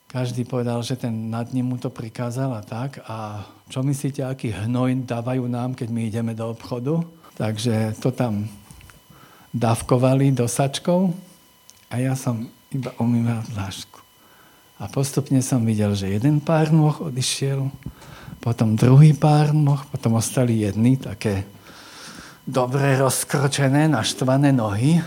Každý 0.10 0.48
povedal, 0.50 0.82
že 0.82 0.98
ten 0.98 1.30
nad 1.30 1.46
ním 1.54 1.76
mu 1.76 1.78
to 1.78 1.94
prikázal 1.94 2.58
a 2.58 2.62
tak. 2.66 3.04
A 3.06 3.46
čo 3.70 3.86
myslíte, 3.86 4.26
aký 4.26 4.50
hnoj 4.50 5.06
dávajú 5.06 5.46
nám, 5.46 5.78
keď 5.78 5.88
my 5.94 6.02
ideme 6.10 6.34
do 6.34 6.50
obchodu? 6.50 7.06
Takže 7.38 8.00
to 8.02 8.10
tam 8.10 8.50
dávkovali 9.54 10.34
do 10.34 10.50
sačkov 10.50 11.14
a 11.92 12.02
ja 12.02 12.18
som 12.18 12.48
iba 12.76 12.92
umýval 13.00 13.42
dlášku. 13.56 14.00
A 14.76 14.92
postupne 14.92 15.40
som 15.40 15.64
videl, 15.64 15.96
že 15.96 16.12
jeden 16.12 16.44
pár 16.44 16.68
nôh 16.68 17.00
odišiel, 17.00 17.72
potom 18.44 18.76
druhý 18.76 19.16
pár 19.16 19.56
nôh, 19.56 19.80
potom 19.88 20.20
ostali 20.20 20.68
jedny 20.68 21.00
také 21.00 21.48
dobre 22.44 23.00
rozkročené, 23.00 23.88
naštvané 23.88 24.52
nohy. 24.52 25.00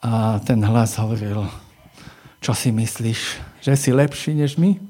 A 0.00 0.40
ten 0.42 0.58
hlas 0.64 0.96
hovoril, 0.96 1.44
čo 2.40 2.56
si 2.56 2.72
myslíš, 2.72 3.20
že 3.60 3.74
si 3.76 3.92
lepší 3.92 4.32
než 4.32 4.56
my? 4.56 4.80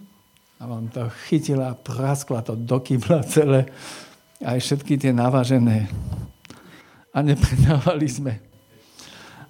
A 0.56 0.70
on 0.70 0.88
to 0.88 1.10
chytila, 1.28 1.76
praskla 1.76 2.40
to 2.40 2.56
do 2.56 2.80
kybla 2.80 3.26
celé, 3.28 3.68
aj 4.40 4.56
všetky 4.62 4.96
tie 4.96 5.12
navažené. 5.12 5.90
A 7.12 7.20
nepredávali 7.20 8.08
sme 8.08 8.55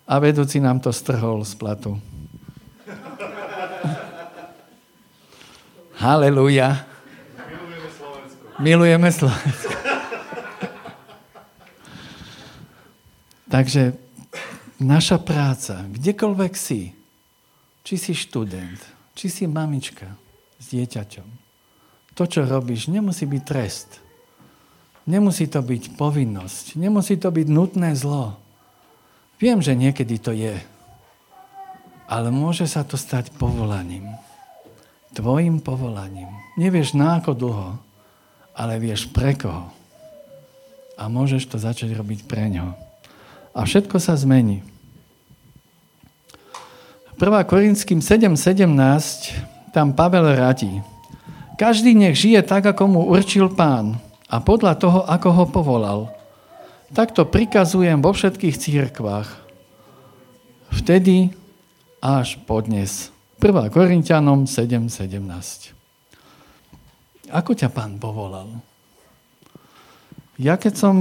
a 0.07 0.15
vedúci 0.23 0.63
nám 0.63 0.79
to 0.79 0.95
strhol 0.95 1.43
z 1.43 1.59
platu. 1.59 1.99
Halelúja. 6.03 6.87
Milujeme 7.51 7.91
Slovensko. 7.91 8.63
Milujeme 8.63 9.11
Slovensko. 9.11 9.75
Takže 13.47 13.95
naša 14.83 15.23
práca, 15.23 15.87
kdekoľvek 15.87 16.53
si, 16.55 16.91
či 17.87 17.95
si 17.95 18.13
študent, 18.15 18.79
či 19.15 19.31
si 19.31 19.45
mamička 19.47 20.11
s 20.59 20.75
dieťaťom, 20.75 21.29
to, 22.17 22.25
čo 22.25 22.49
robíš, 22.49 22.89
nemusí 22.89 23.29
byť 23.29 23.43
trest. 23.45 24.01
Nemusí 25.07 25.47
to 25.47 25.63
byť 25.63 25.95
povinnosť. 25.95 26.81
Nemusí 26.81 27.15
to 27.21 27.31
byť 27.31 27.47
nutné 27.47 27.95
zlo. 27.95 28.41
Viem, 29.37 29.61
že 29.61 29.77
niekedy 29.77 30.17
to 30.17 30.33
je, 30.33 30.57
ale 32.09 32.29
môže 32.33 32.65
sa 32.65 32.81
to 32.89 32.97
stať 32.97 33.37
povolaním. 33.37 34.17
Tvojim 35.13 35.61
povolaním. 35.61 36.33
Nevieš 36.57 36.97
na 36.97 37.21
ako 37.21 37.37
dlho, 37.37 37.71
ale 38.57 38.81
vieš 38.81 39.13
pre 39.13 39.37
koho. 39.37 39.69
A 40.97 41.13
môžeš 41.13 41.53
to 41.53 41.61
začať 41.61 41.93
robiť 41.93 42.25
pre 42.25 42.49
ňo. 42.49 42.73
A 43.53 43.61
všetko 43.69 44.01
sa 44.01 44.17
zmení. 44.17 44.65
1. 47.21 47.21
Korinským 47.45 48.01
7.17 48.01 48.65
tam 49.77 49.93
Pavel 49.93 50.33
radí. 50.33 50.81
Každý 51.61 51.93
nech 51.93 52.17
žije 52.17 52.41
tak, 52.41 52.65
ako 52.65 52.85
mu 52.89 53.01
určil 53.13 53.53
pán 53.53 54.01
a 54.33 54.41
podľa 54.41 54.81
toho, 54.81 55.01
ako 55.05 55.29
ho 55.29 55.45
povolal– 55.45 56.01
Takto 56.87 57.27
prikazujem 57.27 57.99
vo 57.99 58.15
všetkých 58.15 58.57
církvách. 58.63 59.27
Vtedy 60.71 61.35
až 61.99 62.39
podnes. 62.47 63.11
1. 63.43 63.75
Korintianom 63.75 64.47
7.17. 64.47 65.75
Ako 67.35 67.59
ťa 67.59 67.75
pán 67.75 67.99
povolal? 67.99 68.63
Ja 70.39 70.55
keď 70.55 70.75
som 70.79 70.95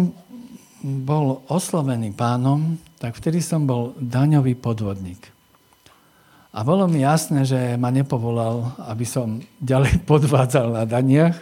bol 0.82 1.46
oslovený 1.46 2.18
pánom, 2.18 2.82
tak 2.98 3.14
vtedy 3.22 3.38
som 3.46 3.70
bol 3.70 3.94
daňový 4.02 4.58
podvodník. 4.58 5.22
A 6.50 6.66
bolo 6.66 6.90
mi 6.90 7.06
jasné, 7.06 7.46
že 7.46 7.78
ma 7.78 7.94
nepovolal, 7.94 8.74
aby 8.90 9.06
som 9.06 9.38
ďalej 9.62 10.02
podvádzal 10.10 10.82
na 10.82 10.84
daniach. 10.90 11.38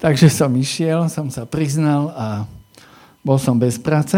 Takže 0.00 0.32
som 0.32 0.48
išiel, 0.56 1.12
som 1.12 1.28
sa 1.28 1.44
priznal 1.44 2.08
a 2.16 2.48
bol 3.20 3.36
som 3.36 3.60
bez 3.60 3.76
práce 3.76 4.16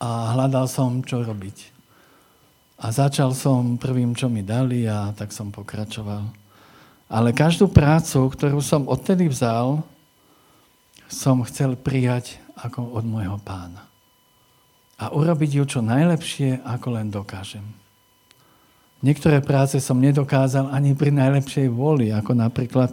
a 0.00 0.08
hľadal 0.34 0.66
som, 0.66 1.04
čo 1.04 1.22
robiť. 1.22 1.70
A 2.80 2.88
začal 2.88 3.36
som 3.36 3.76
prvým, 3.76 4.16
čo 4.16 4.32
mi 4.32 4.40
dali 4.40 4.88
a 4.88 5.12
tak 5.12 5.30
som 5.30 5.52
pokračoval. 5.52 6.24
Ale 7.10 7.36
každú 7.36 7.68
prácu, 7.68 8.24
ktorú 8.32 8.62
som 8.64 8.88
odtedy 8.88 9.28
vzal, 9.28 9.84
som 11.10 11.42
chcel 11.44 11.74
prijať 11.74 12.38
ako 12.54 12.96
od 12.96 13.04
môjho 13.04 13.36
pána. 13.42 13.84
A 14.96 15.10
urobiť 15.10 15.60
ju 15.60 15.64
čo 15.66 15.80
najlepšie, 15.82 16.62
ako 16.64 16.86
len 16.96 17.10
dokážem. 17.10 17.64
Niektoré 19.00 19.40
práce 19.40 19.80
som 19.80 19.96
nedokázal 19.96 20.68
ani 20.68 20.92
pri 20.92 21.08
najlepšej 21.08 21.72
vôli, 21.72 22.12
ako 22.12 22.36
napríklad 22.36 22.92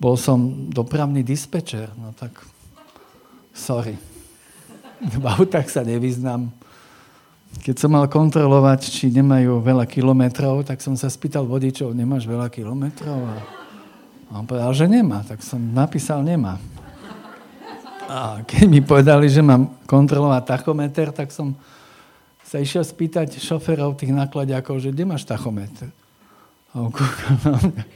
bol 0.00 0.16
som 0.16 0.68
dopravný 0.72 1.20
dispečer. 1.20 1.92
No 2.00 2.16
tak, 2.16 2.32
sorry. 3.54 3.96
V 5.22 5.24
autách 5.24 5.70
sa 5.70 5.86
nevyznam 5.86 6.50
keď 7.62 7.76
som 7.78 7.94
mal 7.94 8.10
kontrolovať, 8.10 8.90
či 8.90 9.14
nemajú 9.14 9.62
veľa 9.62 9.86
kilometrov, 9.86 10.66
tak 10.66 10.82
som 10.82 10.98
sa 10.98 11.06
spýtal 11.06 11.46
vodičov, 11.46 11.94
nemáš 11.94 12.26
veľa 12.26 12.50
kilometrov? 12.50 13.20
A 14.26 14.32
on 14.34 14.48
povedal, 14.48 14.74
že 14.74 14.90
nemá, 14.90 15.22
tak 15.22 15.44
som 15.44 15.62
napísal 15.62 16.26
nemá. 16.26 16.58
A 18.10 18.42
keď 18.42 18.66
mi 18.66 18.80
povedali, 18.82 19.30
že 19.30 19.40
mám 19.40 19.70
kontrolovať 19.86 20.42
tachometer, 20.44 21.14
tak 21.14 21.30
som 21.30 21.54
sa 22.44 22.60
išiel 22.60 22.84
spýtať 22.84 23.38
šoferov 23.38 23.96
tých 23.96 24.12
nakladiakov, 24.12 24.82
že 24.82 24.92
kde 24.92 25.08
máš 25.08 25.24
tachometer? 25.24 25.88
A 26.74 26.82
on 26.82 26.90
na 27.44 27.58
mňa. 27.60 27.84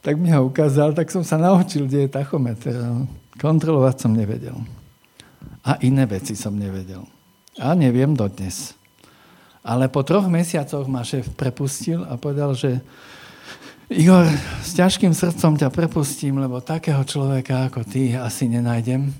Tak 0.00 0.16
mi 0.16 0.32
ho 0.32 0.48
ukázal, 0.48 0.96
tak 0.96 1.12
som 1.12 1.20
sa 1.20 1.36
naučil, 1.36 1.84
kde 1.84 2.08
je 2.08 2.16
tachometer. 2.16 2.72
Kontrolovať 3.40 3.96
som 4.04 4.12
nevedel. 4.12 4.52
A 5.64 5.80
iné 5.80 6.04
veci 6.04 6.36
som 6.36 6.52
nevedel. 6.52 7.00
A 7.56 7.72
neviem 7.72 8.12
dodnes. 8.12 8.76
Ale 9.64 9.88
po 9.88 10.04
troch 10.04 10.28
mesiacoch 10.28 10.84
ma 10.88 11.00
šéf 11.00 11.32
prepustil 11.36 12.04
a 12.04 12.20
povedal, 12.20 12.52
že 12.52 12.84
Igor, 13.90 14.28
s 14.62 14.76
ťažkým 14.78 15.10
srdcom 15.10 15.58
ťa 15.58 15.72
prepustím, 15.74 16.38
lebo 16.38 16.62
takého 16.62 17.02
človeka 17.02 17.66
ako 17.66 17.82
ty 17.82 18.14
asi 18.14 18.46
nenájdem. 18.46 19.10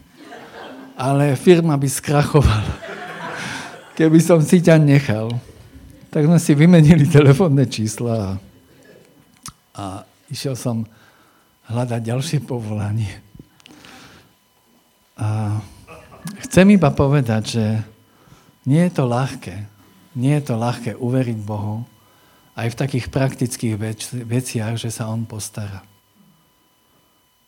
Ale 0.95 1.35
firma 1.35 1.75
by 1.81 1.89
skrachovala, 1.89 2.77
keby 3.99 4.21
som 4.21 4.39
si 4.45 4.61
ťa 4.61 4.77
nechal. 4.79 5.33
Tak 6.13 6.29
sme 6.29 6.39
si 6.39 6.53
vymenili 6.55 7.09
telefónne 7.09 7.65
čísla 7.67 8.15
a, 8.15 8.31
a 9.75 9.85
išiel 10.29 10.55
som 10.55 10.85
hľadať 11.67 12.01
ďalšie 12.05 12.39
povolanie. 12.45 13.30
A 15.21 15.61
chcem 16.49 16.67
iba 16.73 16.89
povedať, 16.89 17.43
že 17.61 17.67
nie 18.65 18.81
je 18.89 18.93
to 18.97 19.05
ľahké. 19.05 19.69
Nie 20.17 20.41
je 20.41 20.45
to 20.51 20.55
ľahké 20.57 20.97
uveriť 20.97 21.39
Bohu 21.45 21.85
aj 22.57 22.73
v 22.73 22.79
takých 22.81 23.07
praktických 23.13 23.75
veciach, 24.27 24.75
že 24.81 24.91
sa 24.91 25.13
On 25.13 25.29
postará. 25.29 25.85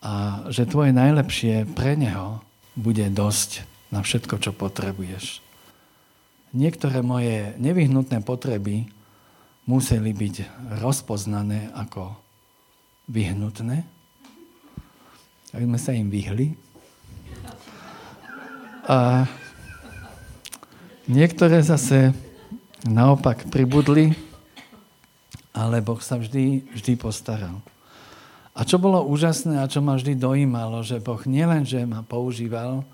A 0.03 0.45
že 0.53 0.69
tvoje 0.69 0.93
najlepšie 0.95 1.69
pre 1.73 1.97
Neho 1.97 2.45
bude 2.77 3.09
dosť 3.13 3.65
na 3.93 4.01
všetko, 4.01 4.41
čo 4.41 4.51
potrebuješ. 4.57 5.45
Niektoré 6.53 7.01
moje 7.01 7.57
nevyhnutné 7.57 8.21
potreby 8.21 8.89
museli 9.65 10.13
byť 10.13 10.35
rozpoznané 10.81 11.73
ako 11.73 12.13
vyhnutné, 13.09 13.85
tak 15.53 15.61
sme 15.61 15.79
sa 15.79 15.93
im 15.93 16.09
vyhli. 16.09 16.57
A 18.89 19.27
Niektoré 21.11 21.59
zase 21.67 22.15
naopak 22.87 23.51
pribudli, 23.51 24.15
ale 25.51 25.83
Boh 25.83 25.99
sa 25.99 26.15
vždy, 26.15 26.63
vždy 26.79 26.95
postaral. 26.95 27.59
A 28.55 28.63
čo 28.63 28.79
bolo 28.79 29.03
úžasné 29.11 29.59
a 29.59 29.67
čo 29.67 29.83
ma 29.83 29.99
vždy 29.99 30.15
dojímalo, 30.15 30.79
že 30.87 31.03
Boh 31.03 31.19
nielenže 31.27 31.83
ma 31.91 32.07
používal 32.07 32.87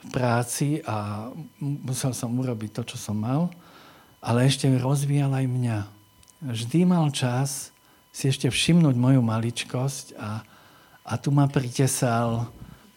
v 0.00 0.06
práci 0.08 0.80
a 0.88 1.28
musel 1.60 2.16
som 2.16 2.32
urobiť 2.40 2.72
to, 2.72 2.82
čo 2.88 2.96
som 2.96 3.20
mal, 3.20 3.52
ale 4.24 4.48
ešte 4.48 4.72
rozvíjal 4.72 5.36
aj 5.36 5.46
mňa. 5.46 5.78
Vždy 6.56 6.88
mal 6.88 7.04
čas 7.12 7.68
si 8.16 8.32
ešte 8.32 8.48
všimnúť 8.48 8.96
moju 8.96 9.20
maličkosť 9.20 10.16
a, 10.16 10.40
a 11.04 11.12
tu 11.20 11.28
ma 11.28 11.44
pritesal, 11.52 12.48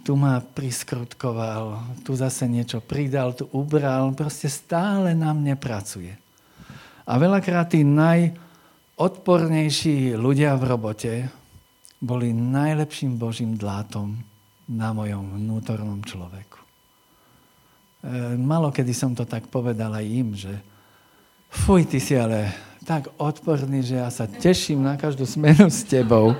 tu 0.05 0.13
ma 0.13 0.37
priskrutkoval, 0.37 1.97
tu 2.05 2.13
zase 2.13 2.45
niečo 2.45 2.77
pridal, 2.77 3.33
tu 3.33 3.49
ubral, 3.49 4.13
proste 4.13 4.45
stále 4.45 5.17
na 5.17 5.33
mne 5.33 5.57
pracuje. 5.57 6.13
A 7.09 7.17
veľakrát 7.17 7.73
tí 7.73 7.81
najodpornejší 7.81 10.13
ľudia 10.13 10.53
v 10.61 10.63
robote 10.69 11.25
boli 11.97 12.37
najlepším 12.37 13.17
Božím 13.17 13.57
dlátom 13.57 14.13
na 14.69 14.93
mojom 14.93 15.41
vnútornom 15.41 16.05
človeku. 16.05 16.61
E, 18.05 18.37
malo 18.37 18.69
kedy 18.69 18.93
som 18.93 19.17
to 19.17 19.25
tak 19.25 19.49
povedal 19.49 19.89
aj 19.89 20.05
im, 20.05 20.37
že 20.37 20.53
fuj, 21.49 21.89
ty 21.89 21.97
si 21.97 22.13
ale 22.13 22.53
tak 22.85 23.09
odporný, 23.17 23.81
že 23.81 23.97
ja 23.97 24.13
sa 24.13 24.29
teším 24.29 24.85
na 24.85 25.01
každú 25.01 25.25
smenu 25.25 25.65
s 25.65 25.81
tebou. 25.81 26.37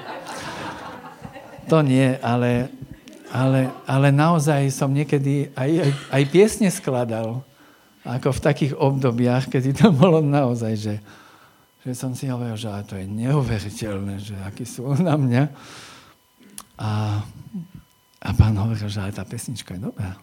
To 1.65 1.82
nie, 1.82 2.13
ale 2.21 2.69
ale, 3.34 3.74
ale 3.90 4.14
naozaj 4.14 4.70
som 4.70 4.94
niekedy 4.94 5.50
aj, 5.58 5.70
aj, 5.82 5.92
aj 6.14 6.24
piesne 6.30 6.70
skladal. 6.70 7.42
Ako 8.06 8.38
v 8.38 8.44
takých 8.44 8.74
obdobiach, 8.78 9.50
kedy 9.50 9.74
to 9.74 9.90
bolo 9.90 10.22
naozaj, 10.22 10.78
že, 10.78 10.96
že 11.82 11.92
som 11.98 12.14
si 12.14 12.30
hovoril, 12.30 12.54
že 12.54 12.70
to 12.86 13.02
je 13.02 13.06
neuveriteľné, 13.10 14.22
že 14.22 14.36
aký 14.46 14.66
sú 14.66 14.94
na 15.02 15.18
mňa. 15.18 15.44
A, 16.78 17.22
a 18.22 18.30
pán 18.38 18.54
hovoril, 18.62 18.86
že 18.86 19.02
tá 19.10 19.26
pesnička 19.26 19.74
je 19.74 19.90
dobrá. 19.90 20.14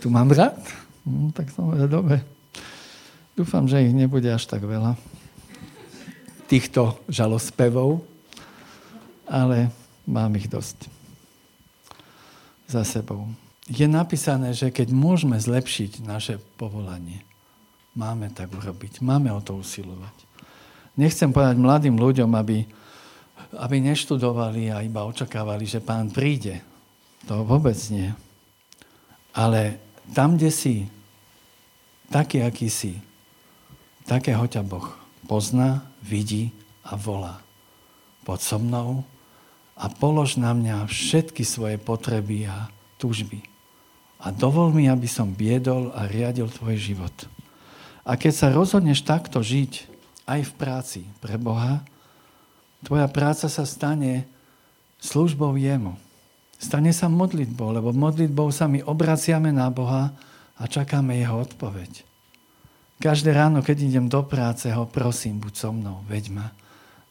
Tu 0.00 0.08
mám 0.08 0.32
rád? 0.32 0.56
No, 1.04 1.28
tak 1.34 1.52
som 1.52 1.68
hovoril, 1.68 1.90
dobre. 1.90 2.16
Dúfam, 3.36 3.68
že 3.68 3.84
ich 3.84 3.92
nebude 3.92 4.32
až 4.32 4.48
tak 4.48 4.64
veľa. 4.64 4.96
Týchto 6.48 6.96
žalospevov. 7.12 8.00
Ale 9.28 9.68
mám 10.08 10.32
ich 10.40 10.48
dosť 10.48 10.97
za 12.68 12.84
sebou. 12.84 13.26
Je 13.68 13.84
napísané, 13.88 14.52
že 14.52 14.68
keď 14.68 14.92
môžeme 14.92 15.36
zlepšiť 15.40 16.04
naše 16.04 16.40
povolanie, 16.60 17.24
máme 17.96 18.28
tak 18.32 18.52
urobiť, 18.52 19.00
máme 19.00 19.32
o 19.32 19.40
to 19.40 19.56
usilovať. 19.56 20.16
Nechcem 20.94 21.32
povedať 21.32 21.56
mladým 21.56 21.96
ľuďom, 21.96 22.30
aby, 22.36 22.64
aby 23.56 23.76
neštudovali 23.82 24.70
a 24.72 24.84
iba 24.84 25.08
očakávali, 25.08 25.64
že 25.64 25.84
pán 25.84 26.12
príde. 26.12 26.60
To 27.26 27.44
vôbec 27.44 27.76
nie. 27.88 28.12
Ale 29.32 29.80
tam, 30.12 30.36
kde 30.36 30.50
si, 30.52 30.74
taký, 32.08 32.40
aký 32.44 32.68
si, 32.72 32.96
takého 34.08 34.48
ťa 34.48 34.64
Boh 34.64 34.88
pozná, 35.28 35.84
vidí 36.00 36.50
a 36.80 36.96
volá. 36.96 37.44
Pod 38.24 38.40
so 38.40 38.56
mnou, 38.56 39.04
a 39.78 39.86
polož 39.86 40.34
na 40.34 40.50
mňa 40.50 40.90
všetky 40.90 41.46
svoje 41.46 41.78
potreby 41.78 42.50
a 42.50 42.66
túžby. 42.98 43.46
A 44.18 44.34
dovol 44.34 44.74
mi, 44.74 44.90
aby 44.90 45.06
som 45.06 45.30
biedol 45.30 45.94
a 45.94 46.10
riadil 46.10 46.50
tvoj 46.50 46.74
život. 46.74 47.14
A 48.02 48.18
keď 48.18 48.32
sa 48.34 48.48
rozhodneš 48.50 49.06
takto 49.06 49.38
žiť 49.38 49.86
aj 50.26 50.40
v 50.50 50.52
práci 50.58 51.00
pre 51.22 51.38
Boha, 51.38 51.86
tvoja 52.82 53.06
práca 53.06 53.46
sa 53.46 53.62
stane 53.62 54.26
službou 54.98 55.54
jemu. 55.54 55.94
Stane 56.58 56.90
sa 56.90 57.06
modlitbou, 57.06 57.70
lebo 57.70 57.94
modlitbou 57.94 58.50
sa 58.50 58.66
my 58.66 58.82
obraciame 58.82 59.54
na 59.54 59.70
Boha 59.70 60.10
a 60.58 60.66
čakáme 60.66 61.14
jeho 61.14 61.38
odpoveď. 61.38 62.02
Každé 62.98 63.30
ráno, 63.30 63.62
keď 63.62 63.86
idem 63.86 64.10
do 64.10 64.26
práce, 64.26 64.66
ho 64.74 64.82
prosím, 64.82 65.38
buď 65.38 65.54
so 65.54 65.70
mnou, 65.70 66.02
veď 66.10 66.34
ma. 66.34 66.50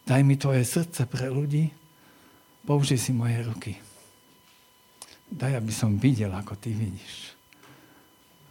Daj 0.03 0.21
mi 0.27 0.35
tvoje 0.35 0.67
srdce 0.67 1.07
pre 1.07 1.31
ľudí, 1.31 1.71
použij 2.67 2.99
si 2.99 3.15
moje 3.15 3.39
ruky. 3.47 3.79
Daj, 5.31 5.55
aby 5.55 5.71
som 5.71 5.95
videl, 5.95 6.35
ako 6.35 6.59
ty 6.59 6.75
vidíš. 6.75 7.31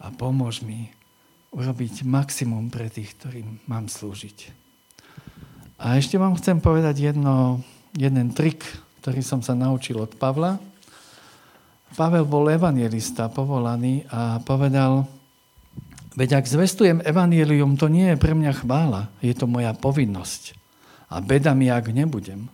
A 0.01 0.09
pomôž 0.09 0.65
mi 0.65 0.89
urobiť 1.53 2.01
maximum 2.01 2.73
pre 2.73 2.89
tých, 2.89 3.13
ktorým 3.13 3.61
mám 3.69 3.85
slúžiť. 3.85 4.49
A 5.77 6.01
ešte 6.01 6.17
vám 6.17 6.33
chcem 6.41 6.57
povedať 6.57 7.13
jedno, 7.13 7.61
jeden 7.93 8.33
trik, 8.33 8.65
ktorý 9.05 9.21
som 9.21 9.45
sa 9.45 9.53
naučil 9.53 10.01
od 10.01 10.17
Pavla. 10.17 10.57
Pavel 11.93 12.25
bol 12.25 12.49
evangelista 12.49 13.29
povolaný 13.29 14.05
a 14.09 14.41
povedal, 14.41 15.05
veď 16.17 16.41
ak 16.41 16.49
zvestujem 16.49 17.05
evangelium, 17.05 17.77
to 17.77 17.85
nie 17.89 18.09
je 18.13 18.17
pre 18.17 18.33
mňa 18.33 18.65
chvála, 18.65 19.13
je 19.21 19.33
to 19.37 19.45
moja 19.45 19.77
povinnosť. 19.77 20.57
A 21.13 21.21
beda 21.21 21.53
mi, 21.53 21.69
ak 21.69 21.93
nebudem. 21.93 22.49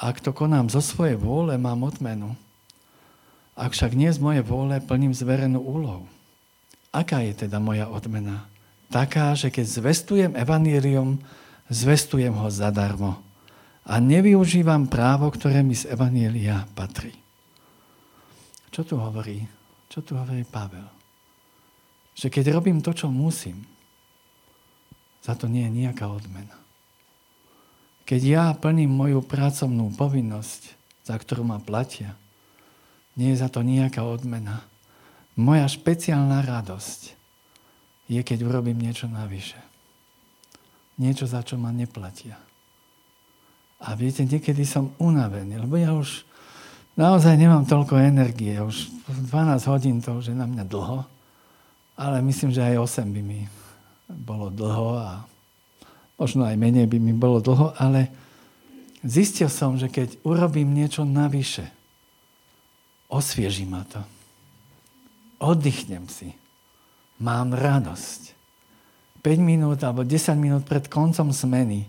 Ak 0.00 0.24
to 0.24 0.32
konám 0.32 0.72
zo 0.72 0.80
svojej 0.80 1.20
vôle, 1.20 1.60
mám 1.60 1.84
odmenu. 1.84 2.32
Ak 3.52 3.76
však 3.76 3.92
nie 3.92 4.08
z 4.08 4.16
mojej 4.16 4.40
vôle, 4.40 4.80
plním 4.80 5.12
zverenú 5.12 5.60
úlohu. 5.60 6.08
Aká 6.88 7.20
je 7.20 7.44
teda 7.44 7.60
moja 7.60 7.84
odmena? 7.84 8.48
Taká, 8.88 9.36
že 9.36 9.52
keď 9.52 9.68
zvestujem 9.68 10.32
evanílium, 10.34 11.20
zvestujem 11.68 12.32
ho 12.32 12.48
zadarmo. 12.48 13.20
A 13.84 14.00
nevyužívam 14.00 14.88
právo, 14.88 15.28
ktoré 15.28 15.60
mi 15.60 15.76
z 15.76 15.92
evanília 15.92 16.64
patrí. 16.72 17.12
Čo 18.72 18.82
tu 18.88 18.94
hovorí? 18.96 19.44
Čo 19.92 20.00
tu 20.00 20.16
hovorí 20.16 20.46
Pavel? 20.48 20.86
Že 22.16 22.28
keď 22.32 22.44
robím 22.56 22.78
to, 22.80 22.96
čo 22.96 23.12
musím, 23.12 23.66
za 25.20 25.36
to 25.36 25.50
nie 25.50 25.68
je 25.68 25.84
nejaká 25.84 26.08
odmena. 26.08 26.59
Keď 28.04 28.20
ja 28.22 28.44
plním 28.56 28.90
moju 28.90 29.20
pracovnú 29.22 29.94
povinnosť, 29.94 30.62
za 31.06 31.16
ktorú 31.16 31.46
ma 31.46 31.58
platia, 31.62 32.14
nie 33.18 33.34
je 33.34 33.42
za 33.42 33.48
to 33.50 33.60
nejaká 33.60 34.02
odmena. 34.06 34.62
Moja 35.34 35.66
špeciálna 35.66 36.42
radosť 36.42 37.14
je, 38.10 38.20
keď 38.20 38.38
urobím 38.42 38.82
niečo 38.82 39.06
navyše. 39.06 39.58
Niečo, 40.98 41.24
za 41.24 41.40
čo 41.40 41.56
ma 41.56 41.70
neplatia. 41.70 42.36
A 43.80 43.96
viete, 43.96 44.26
niekedy 44.26 44.66
som 44.68 44.92
unavený, 45.00 45.64
lebo 45.64 45.80
ja 45.80 45.96
už 45.96 46.28
naozaj 47.00 47.32
nemám 47.40 47.64
toľko 47.64 47.96
energie. 47.96 48.60
Už 48.60 48.92
12 49.08 49.70
hodín 49.72 49.96
to 50.04 50.20
už 50.20 50.34
je 50.34 50.36
na 50.36 50.44
mňa 50.44 50.64
dlho, 50.68 51.06
ale 51.96 52.20
myslím, 52.20 52.52
že 52.52 52.60
aj 52.60 53.00
8 53.00 53.08
by 53.08 53.22
mi 53.24 53.48
bolo 54.10 54.52
dlho 54.52 55.00
a 55.00 55.24
možno 56.20 56.44
aj 56.44 56.60
menej 56.60 56.84
by 56.84 57.00
mi 57.00 57.16
bolo 57.16 57.40
dlho, 57.40 57.72
ale 57.80 58.12
zistil 59.00 59.48
som, 59.48 59.80
že 59.80 59.88
keď 59.88 60.20
urobím 60.20 60.76
niečo 60.76 61.08
navyše, 61.08 61.72
osvieži 63.08 63.64
ma 63.64 63.88
to 63.88 64.04
oddychnem 65.40 66.04
si. 66.06 66.36
Mám 67.20 67.56
radosť. 67.56 68.36
5 69.20 69.36
minút 69.40 69.80
alebo 69.84 70.04
10 70.04 70.36
minút 70.36 70.64
pred 70.64 70.88
koncom 70.88 71.32
smeny 71.32 71.84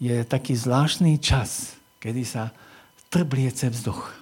je 0.00 0.24
taký 0.24 0.56
zvláštny 0.56 1.20
čas, 1.20 1.76
kedy 2.00 2.22
sa 2.24 2.52
trbliece 3.12 3.68
vzduch. 3.68 4.14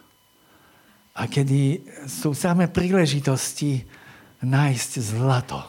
A 1.14 1.30
kedy 1.30 1.86
sú 2.10 2.34
samé 2.34 2.66
príležitosti 2.66 3.86
nájsť 4.42 4.90
zlato 5.02 5.62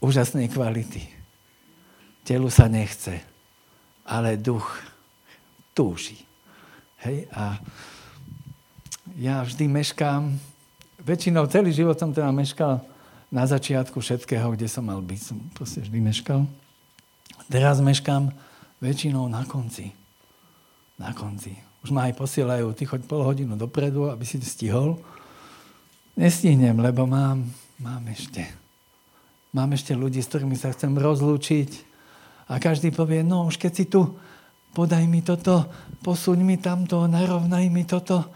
úžasnej 0.00 0.48
kvality. 0.52 1.04
Telu 2.24 2.48
sa 2.48 2.66
nechce, 2.72 3.20
ale 4.08 4.40
duch 4.40 4.80
túži. 5.76 6.24
Hej? 7.04 7.28
A 7.36 7.60
ja 9.20 9.44
vždy 9.44 9.68
meškám 9.68 10.32
väčšinou 11.04 11.44
celý 11.52 11.70
život 11.70 12.00
som 12.00 12.10
teda 12.10 12.32
meškal 12.32 12.80
na 13.28 13.44
začiatku 13.44 14.00
všetkého, 14.00 14.56
kde 14.56 14.66
som 14.66 14.88
mal 14.88 15.04
byť. 15.04 15.20
Som 15.20 15.38
proste 15.52 15.84
vždy 15.84 15.98
meškal. 16.00 16.48
Teraz 17.52 17.84
meškám 17.84 18.32
väčšinou 18.80 19.28
na 19.28 19.44
konci. 19.44 19.92
Na 20.96 21.12
konci. 21.12 21.52
Už 21.84 21.92
ma 21.92 22.08
aj 22.08 22.16
posielajú, 22.16 22.72
ty 22.72 22.88
choď 22.88 23.04
pol 23.04 23.20
hodinu 23.20 23.60
dopredu, 23.60 24.08
aby 24.08 24.24
si 24.24 24.40
stihol. 24.40 24.96
Nestihnem, 26.16 26.78
lebo 26.80 27.04
mám, 27.04 27.44
mám 27.76 28.00
ešte. 28.08 28.46
Mám 29.52 29.76
ešte 29.76 29.92
ľudí, 29.92 30.24
s 30.24 30.30
ktorými 30.30 30.56
sa 30.56 30.72
chcem 30.72 30.94
rozlúčiť. 30.96 31.93
A 32.48 32.60
každý 32.60 32.92
povie, 32.92 33.24
no 33.24 33.48
už 33.48 33.56
keď 33.56 33.72
si 33.72 33.84
tu, 33.88 34.16
podaj 34.76 35.04
mi 35.08 35.24
toto, 35.24 35.64
posuň 36.04 36.38
mi 36.44 36.56
tamto, 36.60 37.08
narovnaj 37.08 37.64
mi 37.72 37.88
toto 37.88 38.28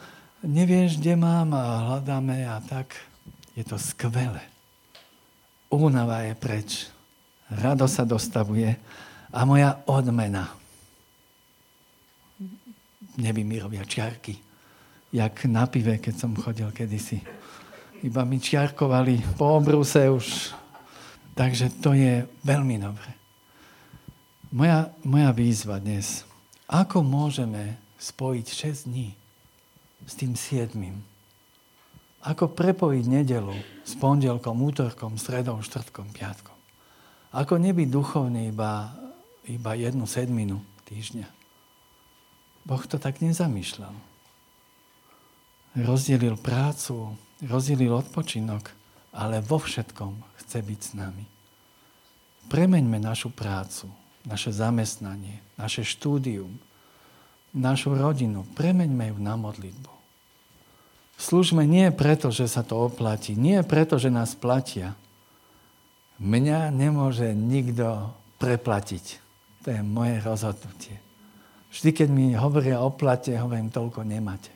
nevieš, 0.43 1.03
kde 1.03 1.19
mám 1.19 1.51
a 1.55 1.65
hľadáme 1.91 2.47
a 2.47 2.63
tak. 2.63 2.95
Je 3.59 3.67
to 3.67 3.75
skvelé. 3.75 4.43
Únava 5.69 6.23
je 6.23 6.35
preč. 6.39 6.71
Rado 7.51 7.91
sa 7.91 8.07
dostavuje 8.07 8.71
a 9.35 9.41
moja 9.43 9.83
odmena. 9.89 10.47
Neby 13.19 13.43
mi 13.43 13.59
robia 13.59 13.83
čiarky. 13.83 14.39
Jak 15.11 15.49
na 15.51 15.67
pive, 15.67 15.99
keď 15.99 16.15
som 16.15 16.39
chodil 16.39 16.71
kedysi. 16.71 17.19
Iba 18.07 18.23
mi 18.23 18.39
čiarkovali 18.39 19.35
po 19.35 19.59
obruse 19.59 20.07
už. 20.07 20.55
Takže 21.35 21.83
to 21.83 21.99
je 21.99 22.23
veľmi 22.47 22.79
dobré. 22.79 23.18
Moja, 24.49 24.93
moja 25.05 25.31
výzva 25.37 25.77
dnes. 25.77 26.25
Ako 26.65 27.05
môžeme 27.05 27.77
spojiť 28.01 28.47
6 28.49 28.89
dní? 28.89 29.19
s 30.09 30.17
tým 30.17 30.33
siedmým. 30.33 31.05
Ako 32.25 32.51
prepojiť 32.51 33.05
nedelu 33.07 33.55
s 33.85 33.93
pondelkom, 33.95 34.57
útorkom, 34.65 35.21
stredom, 35.21 35.61
štvrtkom, 35.61 36.11
piatkom. 36.17 36.57
Ako 37.31 37.61
nebyť 37.61 37.89
duchovný 37.93 38.51
iba, 38.51 38.91
iba 39.45 39.73
jednu 39.77 40.09
sedminu 40.09 40.65
týždňa. 40.89 41.29
Boh 42.65 42.83
to 42.89 42.97
tak 42.97 43.21
nezamýšľal. 43.21 43.95
Rozdelil 45.79 46.41
prácu, 46.41 47.15
rozdelil 47.45 47.93
odpočinok, 47.95 48.73
ale 49.15 49.45
vo 49.45 49.61
všetkom 49.61 50.41
chce 50.43 50.59
byť 50.65 50.81
s 50.81 50.91
nami. 50.97 51.25
Premeňme 52.49 52.99
našu 52.99 53.29
prácu, 53.31 53.93
naše 54.29 54.53
zamestnanie, 54.53 55.41
naše 55.57 55.83
štúdium, 55.89 56.61
našu 57.57 57.97
rodinu, 57.97 58.45
premeňme 58.53 59.11
ju 59.11 59.17
na 59.17 59.35
modlitbu. 59.41 59.93
Slúžme 61.19 61.67
nie 61.67 61.91
preto, 61.91 62.31
že 62.31 62.47
sa 62.47 62.63
to 62.63 62.87
oplatí, 62.93 63.35
nie 63.35 63.59
preto, 63.67 63.99
že 63.99 64.13
nás 64.13 64.39
platia. 64.39 64.95
Mňa 66.23 66.71
nemôže 66.71 67.35
nikto 67.35 68.15
preplatiť. 68.39 69.19
To 69.67 69.75
je 69.75 69.81
moje 69.83 70.23
rozhodnutie. 70.23 71.03
Vždy, 71.75 71.91
keď 71.91 72.09
mi 72.09 72.33
hovoria 72.39 72.81
o 72.81 72.95
plate, 72.95 73.35
hovorím, 73.35 73.69
toľko 73.69 74.07
nemáte. 74.07 74.55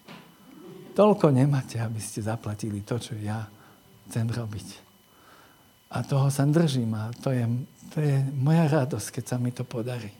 Toľko 0.94 1.35
nemáte, 1.35 1.82
aby 1.82 1.98
ste 1.98 2.22
zaplatili 2.22 2.85
to, 2.87 3.00
čo 3.00 3.18
ja 3.18 3.48
chcem 4.08 4.28
robiť. 4.28 4.68
A 5.92 6.00
toho 6.06 6.32
sa 6.32 6.48
držím 6.48 6.96
a 6.96 7.12
to 7.20 7.35
je, 7.35 7.44
to 7.92 8.00
je 8.00 8.24
moja 8.35 8.66
radosť, 8.68 9.20
keď 9.20 9.24
sa 9.24 9.37
mi 9.37 9.52
to 9.52 9.62
podarí. 9.62 10.11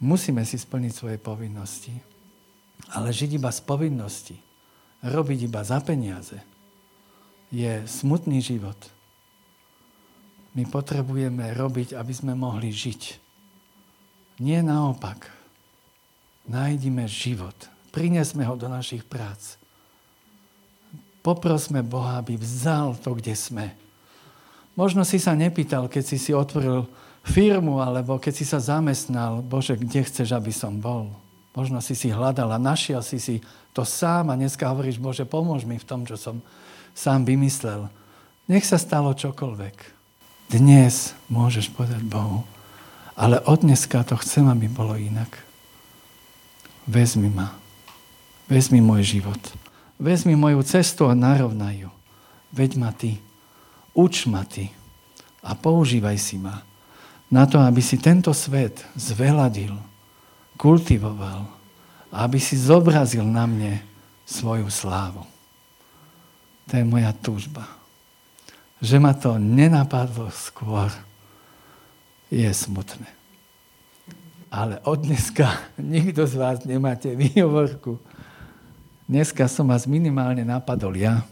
Musíme 0.00 0.46
si 0.46 0.56
splniť 0.56 0.92
svoje 0.94 1.18
povinnosti. 1.20 1.92
Ale 2.96 3.12
žiť 3.12 3.36
iba 3.36 3.52
z 3.52 3.60
povinnosti 3.60 4.36
robiť 5.00 5.48
iba 5.48 5.60
za 5.64 5.80
peniaze, 5.80 6.36
je 7.50 7.82
smutný 7.88 8.44
život. 8.44 8.76
My 10.52 10.66
potrebujeme 10.66 11.54
robiť, 11.54 11.94
aby 11.94 12.12
sme 12.12 12.34
mohli 12.34 12.74
žiť. 12.74 13.02
Nie 14.42 14.60
naopak. 14.66 15.30
Nájdime 16.50 17.06
život. 17.06 17.54
Prinesme 17.94 18.42
ho 18.46 18.58
do 18.58 18.66
našich 18.66 19.06
prác. 19.06 19.60
Poprosme 21.20 21.84
Boha, 21.84 22.18
aby 22.18 22.34
vzal 22.34 22.96
to, 22.98 23.14
kde 23.14 23.36
sme. 23.36 23.66
Možno 24.80 25.04
si 25.04 25.20
sa 25.20 25.36
nepýtal, 25.36 25.92
keď 25.92 26.04
si 26.08 26.16
si 26.16 26.32
otvoril 26.32 26.88
firmu, 27.20 27.84
alebo 27.84 28.16
keď 28.16 28.32
si 28.32 28.48
sa 28.48 28.56
zamestnal, 28.56 29.44
Bože, 29.44 29.76
kde 29.76 30.08
chceš, 30.08 30.32
aby 30.32 30.48
som 30.48 30.80
bol? 30.80 31.12
Možno 31.52 31.84
si 31.84 31.92
si 31.92 32.08
hľadal 32.08 32.48
a 32.48 32.56
našiel 32.56 33.04
si 33.04 33.20
si 33.20 33.44
to 33.76 33.84
sám 33.84 34.32
a 34.32 34.40
dneska 34.40 34.64
hovoríš, 34.72 34.96
Bože, 34.96 35.28
pomôž 35.28 35.68
mi 35.68 35.76
v 35.76 35.84
tom, 35.84 36.08
čo 36.08 36.16
som 36.16 36.40
sám 36.96 37.28
vymyslel. 37.28 37.92
Nech 38.48 38.64
sa 38.64 38.80
stalo 38.80 39.12
čokoľvek. 39.12 39.76
Dnes 40.48 41.12
môžeš 41.28 41.76
povedať 41.76 42.00
Bohu, 42.00 42.48
ale 43.20 43.36
od 43.44 43.60
dneska 43.60 44.00
to 44.00 44.16
chcem, 44.16 44.48
aby 44.48 44.64
bolo 44.64 44.96
inak. 44.96 45.44
Vezmi 46.88 47.28
ma. 47.28 47.52
Vezmi 48.48 48.80
môj 48.80 49.20
život. 49.20 49.42
Vezmi 50.00 50.40
moju 50.40 50.64
cestu 50.64 51.04
a 51.04 51.12
narovnaj 51.12 51.84
ju. 51.84 51.90
Veď 52.56 52.80
ma 52.80 52.96
ty. 52.96 53.20
Uč 53.94 54.26
ma 54.26 54.46
ty. 54.46 54.70
A 55.40 55.56
používaj 55.56 56.18
si 56.20 56.36
ma 56.36 56.62
na 57.30 57.46
to, 57.46 57.62
aby 57.62 57.78
si 57.78 57.94
tento 57.96 58.34
svet 58.34 58.82
zveladil, 58.98 59.72
kultivoval, 60.58 61.46
aby 62.10 62.42
si 62.42 62.58
zobrazil 62.58 63.22
na 63.22 63.46
mne 63.46 63.78
svoju 64.26 64.66
slávu. 64.66 65.22
To 66.68 66.72
je 66.74 66.84
moja 66.84 67.14
túžba. 67.14 67.64
Že 68.82 68.96
ma 68.98 69.14
to 69.14 69.38
nenapadlo 69.38 70.30
skôr, 70.34 70.90
je 72.30 72.50
smutné. 72.50 73.06
Ale 74.50 74.82
od 74.82 75.06
dneska 75.06 75.54
nikto 75.78 76.26
z 76.26 76.34
vás 76.34 76.66
nemáte 76.66 77.14
výhovorku. 77.14 78.02
Dneska 79.06 79.46
som 79.46 79.70
vás 79.70 79.86
minimálne 79.86 80.42
napadol 80.42 80.94
ja. 80.98 81.22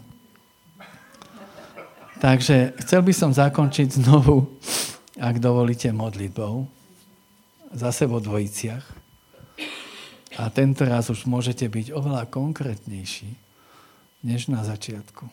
Takže 2.19 2.75
chcel 2.83 2.99
by 2.99 3.13
som 3.15 3.31
zakončiť 3.31 4.03
znovu, 4.03 4.59
ak 5.15 5.39
dovolíte, 5.39 5.87
modlitbou. 5.95 6.67
Zase 7.71 8.03
vo 8.11 8.19
dvojiciach. 8.19 8.83
A 10.35 10.51
tento 10.51 10.83
raz 10.83 11.07
už 11.07 11.23
môžete 11.23 11.67
byť 11.71 11.95
oveľa 11.95 12.27
konkrétnejší, 12.27 13.31
než 14.27 14.51
na 14.51 14.67
začiatku. 14.67 15.31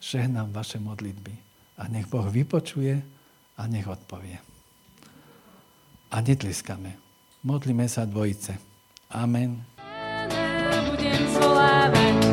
žehnám 0.00 0.56
vaše 0.56 0.80
modlitby. 0.80 1.36
A 1.78 1.86
nech 1.86 2.08
Boh 2.08 2.26
vypočuje 2.26 3.04
a 3.60 3.62
nech 3.68 3.86
odpovie. 3.86 4.40
A 6.10 6.16
netliskame. 6.24 6.96
Modlíme 7.44 7.86
sa 7.86 8.08
dvojice. 8.08 8.56
Amen. 9.12 9.62
Budem 10.88 11.22
zvolávať 11.28 12.27